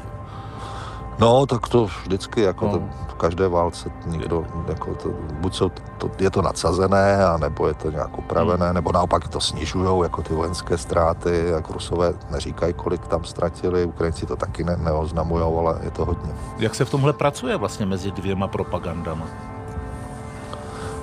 No, 1.19 1.45
tak 1.45 1.67
to 1.67 1.85
vždycky, 1.85 2.41
jako 2.41 2.65
no. 2.65 2.71
to, 2.71 2.79
v 3.07 3.13
každé 3.13 3.47
válce 3.47 3.91
někdo, 4.05 4.45
jako 4.67 4.95
to, 4.95 5.09
buď 5.41 5.55
jsou, 5.55 5.71
to, 5.97 6.11
je 6.19 6.29
to 6.29 6.41
nadsazené, 6.41 7.25
a 7.25 7.37
nebo 7.37 7.67
je 7.67 7.73
to 7.73 7.91
nějak 7.91 8.17
upravené, 8.17 8.65
hmm. 8.65 8.75
nebo 8.75 8.91
naopak 8.91 9.27
to 9.27 9.41
snižují, 9.41 10.03
jako 10.03 10.21
ty 10.23 10.33
vojenské 10.33 10.77
ztráty, 10.77 11.45
jak 11.47 11.69
Rusové 11.69 12.13
neříkají, 12.29 12.73
kolik 12.73 13.07
tam 13.07 13.23
ztratili, 13.23 13.85
Ukrajinci 13.85 14.25
to 14.25 14.35
taky 14.35 14.63
ne, 14.63 14.77
neoznamují, 14.77 15.43
ale 15.43 15.79
je 15.83 15.91
to 15.91 16.05
hodně. 16.05 16.31
Jak 16.57 16.75
se 16.75 16.85
v 16.85 16.89
tomhle 16.89 17.13
pracuje 17.13 17.57
vlastně 17.57 17.85
mezi 17.85 18.11
dvěma 18.11 18.47
propagandama? 18.47 19.25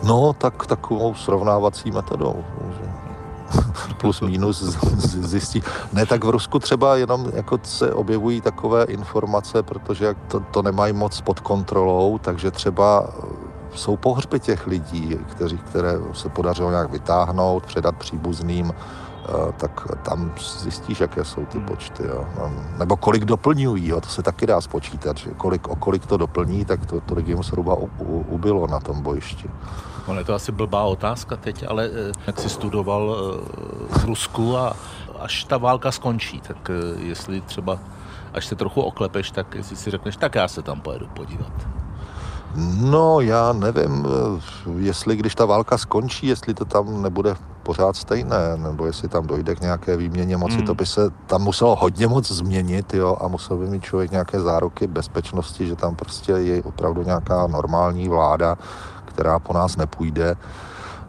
No, 0.03 0.33
tak 0.33 0.67
takovou 0.67 1.15
srovnávací 1.15 1.91
metodou. 1.91 2.45
Že 2.71 2.91
plus 4.01 4.21
minus 4.21 4.63
zjistí. 5.03 5.63
Ne, 5.93 6.07
tak 6.07 6.25
v 6.25 6.31
Rusku 6.31 6.59
třeba 6.59 6.97
jenom 6.97 7.31
jako 7.35 7.59
se 7.63 7.93
objevují 7.93 8.41
takové 8.41 8.85
informace, 8.85 9.63
protože 9.63 10.15
to, 10.29 10.41
to 10.41 10.63
nemají 10.63 10.93
moc 10.93 11.21
pod 11.21 11.41
kontrolou, 11.41 12.19
takže 12.19 12.51
třeba 12.51 13.09
jsou 13.75 13.97
pohřby 13.97 14.41
těch 14.41 14.67
lidí, 14.67 15.19
kteří, 15.31 15.59
které 15.59 15.93
se 16.13 16.29
podařilo 16.29 16.71
nějak 16.71 16.91
vytáhnout, 16.91 17.67
předat 17.67 17.97
příbuzným, 17.97 18.73
eh, 18.75 19.53
tak 19.57 19.89
tam 20.03 20.33
zjistíš, 20.61 21.01
jaké 21.01 21.25
jsou 21.25 21.45
ty 21.45 21.61
počty. 21.61 22.03
Jo. 22.07 22.27
Nebo 22.79 22.97
kolik 22.97 23.25
doplňují, 23.25 23.89
jo. 23.89 24.01
to 24.01 24.09
se 24.09 24.23
taky 24.23 24.47
dá 24.47 24.61
spočítat, 24.61 25.17
že 25.17 25.31
kolik, 25.31 25.69
o 25.69 25.77
kolik 25.77 26.07
to 26.07 26.17
doplní, 26.17 26.65
tak 26.65 26.87
to, 26.87 27.01
tolik 27.01 27.29
jim 27.29 27.43
zhruba 27.43 27.77
ubylo 28.29 28.67
na 28.67 28.81
tom 28.81 29.03
bojišti. 29.03 29.51
Ono 30.07 30.19
je 30.19 30.25
to 30.25 30.35
asi 30.35 30.53
blbá 30.53 30.83
otázka 30.83 31.37
teď, 31.37 31.65
ale 31.69 31.91
eh, 31.93 32.13
jak 32.27 32.41
jsi 32.41 32.49
studoval 32.49 33.17
eh, 33.17 33.99
v 33.99 34.05
Rusku 34.05 34.57
a 34.57 34.77
až 35.19 35.45
ta 35.45 35.59
válka 35.59 35.93
skončí, 35.93 36.41
tak 36.41 36.71
eh, 36.71 37.03
jestli 37.03 37.41
třeba 37.41 37.79
až 38.35 38.47
se 38.47 38.55
trochu 38.55 38.81
oklepeš, 38.81 39.31
tak 39.31 39.55
jestli 39.55 39.77
si 39.77 39.91
řekneš, 39.91 40.17
tak 40.17 40.35
já 40.35 40.49
se 40.49 40.63
tam 40.63 40.81
pojedu 40.81 41.07
podívat. 41.07 41.53
No, 42.81 43.21
já 43.21 43.53
nevím, 43.53 44.07
jestli 44.79 45.17
když 45.17 45.35
ta 45.35 45.45
válka 45.45 45.79
skončí, 45.79 46.27
jestli 46.27 46.55
to 46.55 46.65
tam 46.65 47.03
nebude 47.03 47.35
pořád 47.63 47.97
stejné, 47.97 48.57
nebo 48.57 48.87
jestli 48.87 49.09
tam 49.09 49.27
dojde 49.27 49.55
k 49.55 49.61
nějaké 49.61 49.97
výměně 49.97 50.37
moci, 50.37 50.57
hmm. 50.57 50.67
to 50.67 50.75
by 50.75 50.87
se 50.87 51.11
tam 51.27 51.43
muselo 51.43 51.77
hodně 51.77 52.07
moc 52.07 52.33
změnit, 52.33 52.95
jo, 52.95 53.17
a 53.21 53.29
musel 53.29 53.57
by 53.57 53.67
mít 53.67 53.83
člověk 53.83 54.11
nějaké 54.11 54.41
záruky 54.41 54.87
bezpečnosti, 54.87 55.67
že 55.67 55.77
tam 55.77 55.97
prostě 55.97 56.33
je 56.33 56.63
opravdu 56.63 57.03
nějaká 57.03 57.47
normální 57.47 58.09
vláda, 58.09 58.59
která 59.15 59.39
po 59.39 59.53
nás 59.53 59.77
nepůjde. 59.77 60.37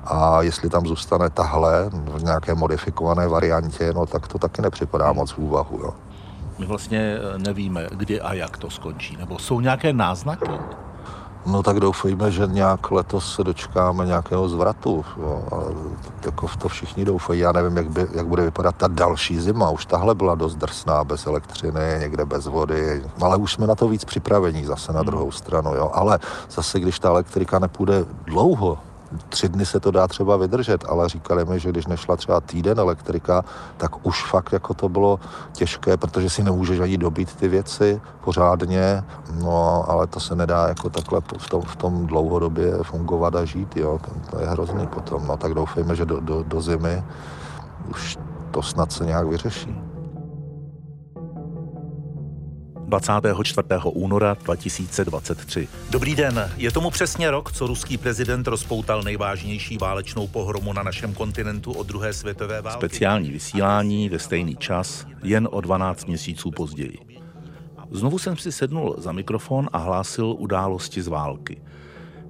A 0.05 0.41
jestli 0.41 0.69
tam 0.69 0.87
zůstane 0.87 1.29
tahle 1.29 1.89
v 1.89 2.23
nějaké 2.23 2.55
modifikované 2.55 3.27
variantě, 3.27 3.93
no 3.93 4.05
tak 4.05 4.27
to 4.27 4.37
taky 4.37 4.61
nepřipadá 4.61 5.13
moc 5.13 5.31
v 5.31 5.37
úvahu. 5.37 5.79
Jo. 5.83 5.93
My 6.59 6.65
vlastně 6.65 7.17
nevíme, 7.37 7.87
kdy 7.91 8.21
a 8.21 8.33
jak 8.33 8.57
to 8.57 8.69
skončí. 8.69 9.17
Nebo 9.17 9.39
jsou 9.39 9.59
nějaké 9.59 9.93
náznaky? 9.93 10.51
No 11.45 11.63
tak 11.63 11.79
doufejme, 11.79 12.31
že 12.31 12.47
nějak 12.47 12.91
letos 12.91 13.35
se 13.35 13.43
dočkáme 13.43 14.05
nějakého 14.05 14.49
zvratu. 14.49 15.05
Jo. 15.17 15.43
A 15.51 15.55
jako 16.25 16.47
v 16.47 16.57
to 16.57 16.67
všichni 16.67 17.05
doufají. 17.05 17.39
Já 17.39 17.51
nevím, 17.51 17.77
jak, 17.77 17.89
by, 17.89 18.07
jak 18.13 18.27
bude 18.27 18.43
vypadat 18.43 18.75
ta 18.75 18.87
další 18.87 19.39
zima. 19.39 19.69
Už 19.69 19.85
tahle 19.85 20.15
byla 20.15 20.35
dost 20.35 20.55
drsná, 20.55 21.03
bez 21.03 21.27
elektřiny, 21.27 21.81
někde 21.99 22.25
bez 22.25 22.47
vody. 22.47 23.03
Ale 23.21 23.37
už 23.37 23.53
jsme 23.53 23.67
na 23.67 23.75
to 23.75 23.87
víc 23.87 24.05
připravení 24.05 24.65
zase 24.65 24.93
na 24.93 24.99
hmm. 24.99 25.07
druhou 25.07 25.31
stranu. 25.31 25.75
Jo. 25.75 25.91
Ale 25.93 26.19
zase, 26.49 26.79
když 26.79 26.99
ta 26.99 27.09
elektrika 27.09 27.59
nepůjde 27.59 28.05
dlouho, 28.25 28.77
tři 29.29 29.49
dny 29.49 29.65
se 29.65 29.79
to 29.79 29.91
dá 29.91 30.07
třeba 30.07 30.37
vydržet, 30.37 30.85
ale 30.89 31.09
říkali 31.09 31.45
mi, 31.45 31.59
že 31.59 31.69
když 31.69 31.87
nešla 31.87 32.15
třeba 32.15 32.41
týden 32.41 32.79
elektrika, 32.79 33.45
tak 33.77 34.05
už 34.05 34.25
fakt 34.25 34.53
jako 34.53 34.73
to 34.73 34.89
bylo 34.89 35.19
těžké, 35.53 35.97
protože 35.97 36.29
si 36.29 36.43
nemůžeš 36.43 36.79
ani 36.79 36.97
dobít 36.97 37.35
ty 37.35 37.47
věci 37.47 38.01
pořádně, 38.23 39.03
no 39.33 39.85
ale 39.87 40.07
to 40.07 40.19
se 40.19 40.35
nedá 40.35 40.67
jako 40.67 40.89
takhle 40.89 41.21
v 41.37 41.49
tom, 41.49 41.61
v 41.61 41.75
tom 41.75 42.07
dlouhodobě 42.07 42.73
fungovat 42.83 43.35
a 43.35 43.45
žít, 43.45 43.77
jo, 43.77 43.99
to, 44.31 44.39
je 44.39 44.47
hrozný 44.47 44.87
potom, 44.87 45.27
no 45.27 45.37
tak 45.37 45.53
doufejme, 45.53 45.95
že 45.95 46.05
do, 46.05 46.19
do, 46.19 46.43
do 46.43 46.61
zimy 46.61 47.03
už 47.89 48.17
to 48.51 48.61
snad 48.61 48.91
se 48.91 49.05
nějak 49.05 49.27
vyřeší. 49.27 49.94
24. 52.85 53.67
února 53.83 54.37
2023. 54.43 55.67
Dobrý 55.89 56.15
den, 56.15 56.51
je 56.57 56.71
tomu 56.71 56.89
přesně 56.89 57.31
rok, 57.31 57.51
co 57.51 57.67
ruský 57.67 57.97
prezident 57.97 58.47
rozpoutal 58.47 59.03
nejvážnější 59.03 59.77
válečnou 59.77 60.27
pohromu 60.27 60.73
na 60.73 60.83
našem 60.83 61.13
kontinentu 61.13 61.71
od 61.71 61.87
druhé 61.87 62.13
světové 62.13 62.61
války. 62.61 62.79
Speciální 62.79 63.31
vysílání 63.31 64.09
ve 64.09 64.19
stejný 64.19 64.55
čas, 64.55 65.05
jen 65.23 65.47
o 65.51 65.61
12 65.61 66.05
měsíců 66.05 66.51
později. 66.51 66.97
Znovu 67.91 68.19
jsem 68.19 68.37
si 68.37 68.51
sednul 68.51 68.95
za 68.97 69.11
mikrofon 69.11 69.69
a 69.73 69.77
hlásil 69.77 70.35
události 70.39 71.01
z 71.01 71.07
války. 71.07 71.61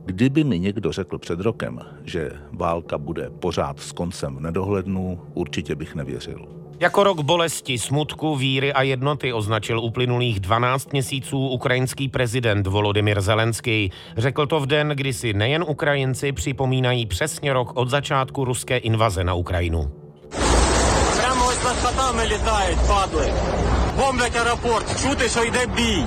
Kdyby 0.05 0.43
mi 0.43 0.59
někdo 0.59 0.91
řekl 0.91 1.17
před 1.17 1.39
rokem, 1.39 1.79
že 2.03 2.31
válka 2.51 2.97
bude 2.97 3.29
pořád 3.29 3.79
s 3.79 3.91
koncem 3.91 4.35
v 4.35 4.39
nedohlednu, 4.39 5.21
určitě 5.33 5.75
bych 5.75 5.95
nevěřil. 5.95 6.64
Jako 6.80 7.04
rok 7.04 7.20
bolesti, 7.20 7.78
smutku, 7.78 8.36
víry 8.36 8.72
a 8.72 8.82
jednoty 8.82 9.32
označil 9.32 9.80
uplynulých 9.80 10.40
12 10.40 10.92
měsíců 10.92 11.48
ukrajinský 11.48 12.08
prezident 12.08 12.66
Volodymyr 12.66 13.20
Zelenský. 13.20 13.92
Řekl 14.16 14.46
to 14.46 14.60
v 14.60 14.66
den, 14.66 14.88
kdy 14.88 15.12
si 15.12 15.32
nejen 15.32 15.64
Ukrajinci 15.68 16.32
připomínají 16.32 17.06
přesně 17.06 17.52
rok 17.52 17.72
od 17.74 17.90
začátku 17.90 18.44
ruské 18.44 18.76
invaze 18.76 19.24
na 19.24 19.34
Ukrajinu. 19.34 19.90
Прямо 21.16 21.46
ось 21.48 21.64
над 21.64 21.76
хатами 21.76 22.24
літають, 22.24 22.78
падли. 22.86 23.32
Бомблять 23.96 24.36
аеропорт. 24.36 25.02
Чути, 25.02 25.28
що 25.28 25.44
йде 25.44 25.66
бій. 25.66 26.04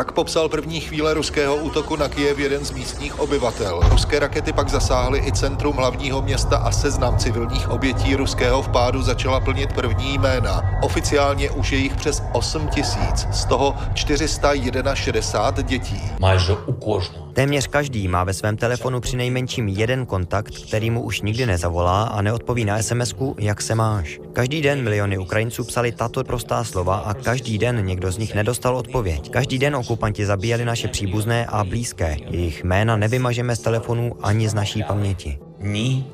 Tak 0.00 0.12
popsal 0.12 0.48
první 0.48 0.80
chvíle 0.80 1.14
ruského 1.14 1.56
útoku 1.56 1.96
na 1.96 2.08
Kyjev 2.08 2.38
jeden 2.38 2.64
z 2.64 2.70
místních 2.70 3.20
obyvatel. 3.20 3.80
Ruské 3.88 4.18
rakety 4.18 4.52
pak 4.52 4.68
zasáhly 4.68 5.22
i 5.26 5.32
centrum 5.32 5.76
hlavního 5.76 6.22
města 6.22 6.56
a 6.56 6.70
seznam 6.70 7.18
civilních 7.18 7.68
obětí 7.68 8.16
ruského 8.16 8.62
vpádu 8.62 9.02
začala 9.02 9.40
plnit 9.40 9.72
první 9.72 10.18
jména. 10.18 10.62
Oficiálně 10.82 11.50
už 11.50 11.72
je 11.72 11.78
jich 11.78 11.96
přes 11.96 12.22
8 12.32 12.68
tisíc, 12.68 13.26
z 13.32 13.44
toho 13.44 13.76
461 13.94 15.62
dětí. 15.62 16.02
Máš 16.20 16.50
u 16.66 16.72
kožnou 16.72 17.29
Téměř 17.32 17.66
každý 17.66 18.08
má 18.08 18.24
ve 18.24 18.34
svém 18.34 18.56
telefonu 18.56 19.00
při 19.00 19.16
nejmenším 19.16 19.68
jeden 19.68 20.06
kontakt, 20.06 20.54
který 20.68 20.90
mu 20.90 21.02
už 21.02 21.20
nikdy 21.20 21.46
nezavolá 21.46 22.02
a 22.02 22.22
neodpoví 22.22 22.64
na 22.64 22.82
sms 22.82 23.14
jak 23.38 23.62
se 23.62 23.74
máš. 23.74 24.20
Každý 24.32 24.62
den 24.62 24.82
miliony 24.82 25.18
Ukrajinců 25.18 25.64
psali 25.64 25.92
tato 25.92 26.24
prostá 26.24 26.64
slova 26.64 26.96
a 26.96 27.14
každý 27.14 27.58
den 27.58 27.86
někdo 27.86 28.12
z 28.12 28.18
nich 28.18 28.34
nedostal 28.34 28.76
odpověď. 28.76 29.30
Každý 29.30 29.58
den 29.58 29.76
okupanti 29.76 30.26
zabíjeli 30.26 30.64
naše 30.64 30.88
příbuzné 30.88 31.46
a 31.46 31.64
blízké. 31.64 32.16
Jejich 32.30 32.64
jména 32.64 32.96
nevymažeme 32.96 33.56
z 33.56 33.60
telefonu 33.60 34.16
ani 34.22 34.48
z 34.48 34.54
naší 34.54 34.82
paměti. 34.82 35.38
Ní 35.60 36.06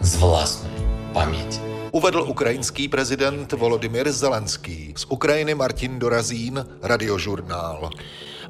z 0.00 0.16
vlastní 0.16 0.70
paměti 1.12 1.72
uvedl 1.92 2.24
ukrajinský 2.28 2.88
prezident 2.88 3.52
Volodymyr 3.52 4.12
Zelenský. 4.12 4.94
Z 4.96 5.06
Ukrajiny 5.08 5.54
Martin 5.54 5.98
Dorazín, 5.98 6.66
Radiožurnál. 6.82 7.90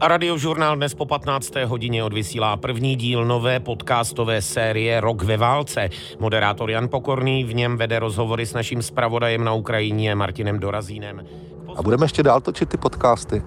A 0.03 0.09
radiožurnál 0.09 0.77
dnes 0.77 0.95
po 0.95 1.07
15. 1.07 1.55
hodině 1.65 2.05
odvysílá 2.05 2.57
první 2.57 2.97
díl 2.97 3.25
nové 3.25 3.61
podcastové 3.61 4.43
série 4.43 5.01
Rok 5.01 5.23
ve 5.23 5.37
válce. 5.37 5.89
Moderátor 6.19 6.71
Jan 6.71 6.89
Pokorný 6.89 7.45
v 7.45 7.55
něm 7.55 7.77
vede 7.77 7.99
rozhovory 7.99 8.47
s 8.47 8.55
naším 8.55 8.83
zpravodajem 8.83 9.45
na 9.45 9.53
Ukrajině 9.53 10.15
Martinem 10.15 10.59
Dorazínem. 10.59 11.27
A 11.77 11.83
budeme 11.83 12.05
ještě 12.05 12.23
dál 12.23 12.41
točit 12.41 12.69
ty 12.69 12.77
podcasty? 12.77 13.43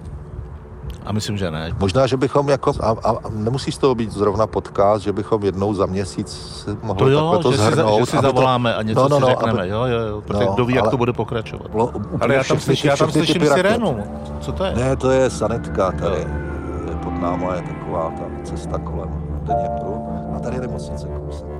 A 1.06 1.12
myslím, 1.12 1.36
že 1.36 1.50
ne. 1.50 1.72
Možná, 1.78 2.06
že 2.06 2.16
bychom 2.16 2.48
jako, 2.48 2.72
a, 2.80 2.96
a 3.04 3.14
nemusí 3.30 3.72
z 3.72 3.78
toho 3.78 3.94
být 3.94 4.12
zrovna 4.12 4.46
podcast, 4.46 5.04
že 5.04 5.12
bychom 5.12 5.44
jednou 5.44 5.74
za 5.74 5.86
měsíc 5.86 6.64
mohli 6.82 6.98
to 6.98 7.08
jo, 7.08 7.20
takhle 7.20 7.42
to 7.42 7.52
že 7.52 7.58
zhrnout. 7.58 7.94
Si, 7.94 8.00
že 8.00 8.16
si 8.16 8.22
zavoláme 8.22 8.72
to, 8.72 8.78
a 8.78 8.82
něco 8.82 9.00
no, 9.02 9.08
no, 9.08 9.20
no, 9.20 9.26
si 9.26 9.32
řekneme, 9.32 9.60
aby, 9.60 9.68
jo, 9.68 9.84
jo, 9.84 10.00
jo, 10.00 10.20
protože 10.20 10.44
no, 10.44 10.52
kdo 10.54 10.64
ví, 10.64 10.74
jak 10.74 10.88
to 10.88 10.96
bude 10.96 11.12
pokračovat. 11.12 11.74
Lo, 11.74 11.92
ale 12.20 12.34
já 12.34 12.44
tam, 12.44 12.60
slyším, 12.60 12.90
já 12.90 12.96
tam 12.96 13.10
slyším 13.10 13.46
sirénu. 13.46 14.04
Co 14.40 14.52
to 14.52 14.64
je? 14.64 14.74
Ne, 14.74 14.96
to 14.96 15.10
je 15.10 15.30
sanitka 15.30 15.92
tady. 15.92 16.24
No. 16.24 16.98
Pod 17.04 17.20
náma 17.20 17.54
je 17.54 17.62
taková 17.62 18.10
ta 18.10 18.24
cesta 18.44 18.78
kolem 18.78 19.08
Dněpru 19.42 20.08
a 20.36 20.40
tady 20.40 20.56
je 20.56 20.60
nemocnice 20.60 21.08
kousek. 21.08 21.55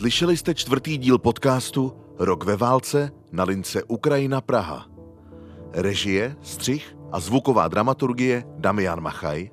Slyšeli 0.00 0.36
jste 0.36 0.54
čtvrtý 0.54 0.98
díl 0.98 1.18
podcastu 1.18 1.92
Rok 2.18 2.44
ve 2.44 2.56
válce 2.56 3.10
na 3.32 3.44
lince 3.44 3.82
Ukrajina 3.82 4.40
Praha. 4.40 4.86
Režie, 5.72 6.36
střih 6.42 6.96
a 7.12 7.20
zvuková 7.20 7.68
dramaturgie 7.68 8.44
Damian 8.58 9.00
Machaj. 9.00 9.50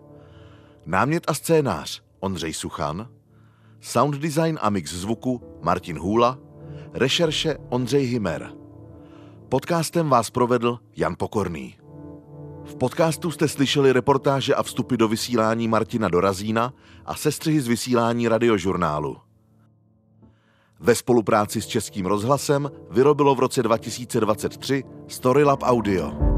Námět 0.85 1.23
a 1.27 1.33
scénář 1.33 2.03
Ondřej 2.19 2.53
Suchan. 2.53 3.07
Sound 3.81 4.15
design 4.15 4.59
a 4.61 4.69
mix 4.69 4.93
zvuku 4.93 5.41
Martin 5.61 5.99
Hůla. 5.99 6.39
Rešerše 6.93 7.57
Ondřej 7.69 8.05
Himer. 8.05 8.51
Podcastem 9.49 10.09
vás 10.09 10.29
provedl 10.29 10.79
Jan 10.95 11.15
Pokorný. 11.17 11.75
V 12.65 12.75
podcastu 12.75 13.31
jste 13.31 13.47
slyšeli 13.47 13.93
reportáže 13.93 14.55
a 14.55 14.63
vstupy 14.63 14.97
do 14.97 15.07
vysílání 15.07 15.67
Martina 15.67 16.09
Dorazína 16.09 16.73
a 17.05 17.15
sestřihy 17.15 17.61
z 17.61 17.67
vysílání 17.67 18.27
radiožurnálu 18.27 19.24
ve 20.85 20.95
spolupráci 20.95 21.61
s 21.61 21.67
Českým 21.67 22.05
rozhlasem 22.05 22.71
vyrobilo 22.89 23.35
v 23.35 23.39
roce 23.39 23.63
2023 23.63 24.83
Storylab 25.07 25.63
Audio. 25.63 26.34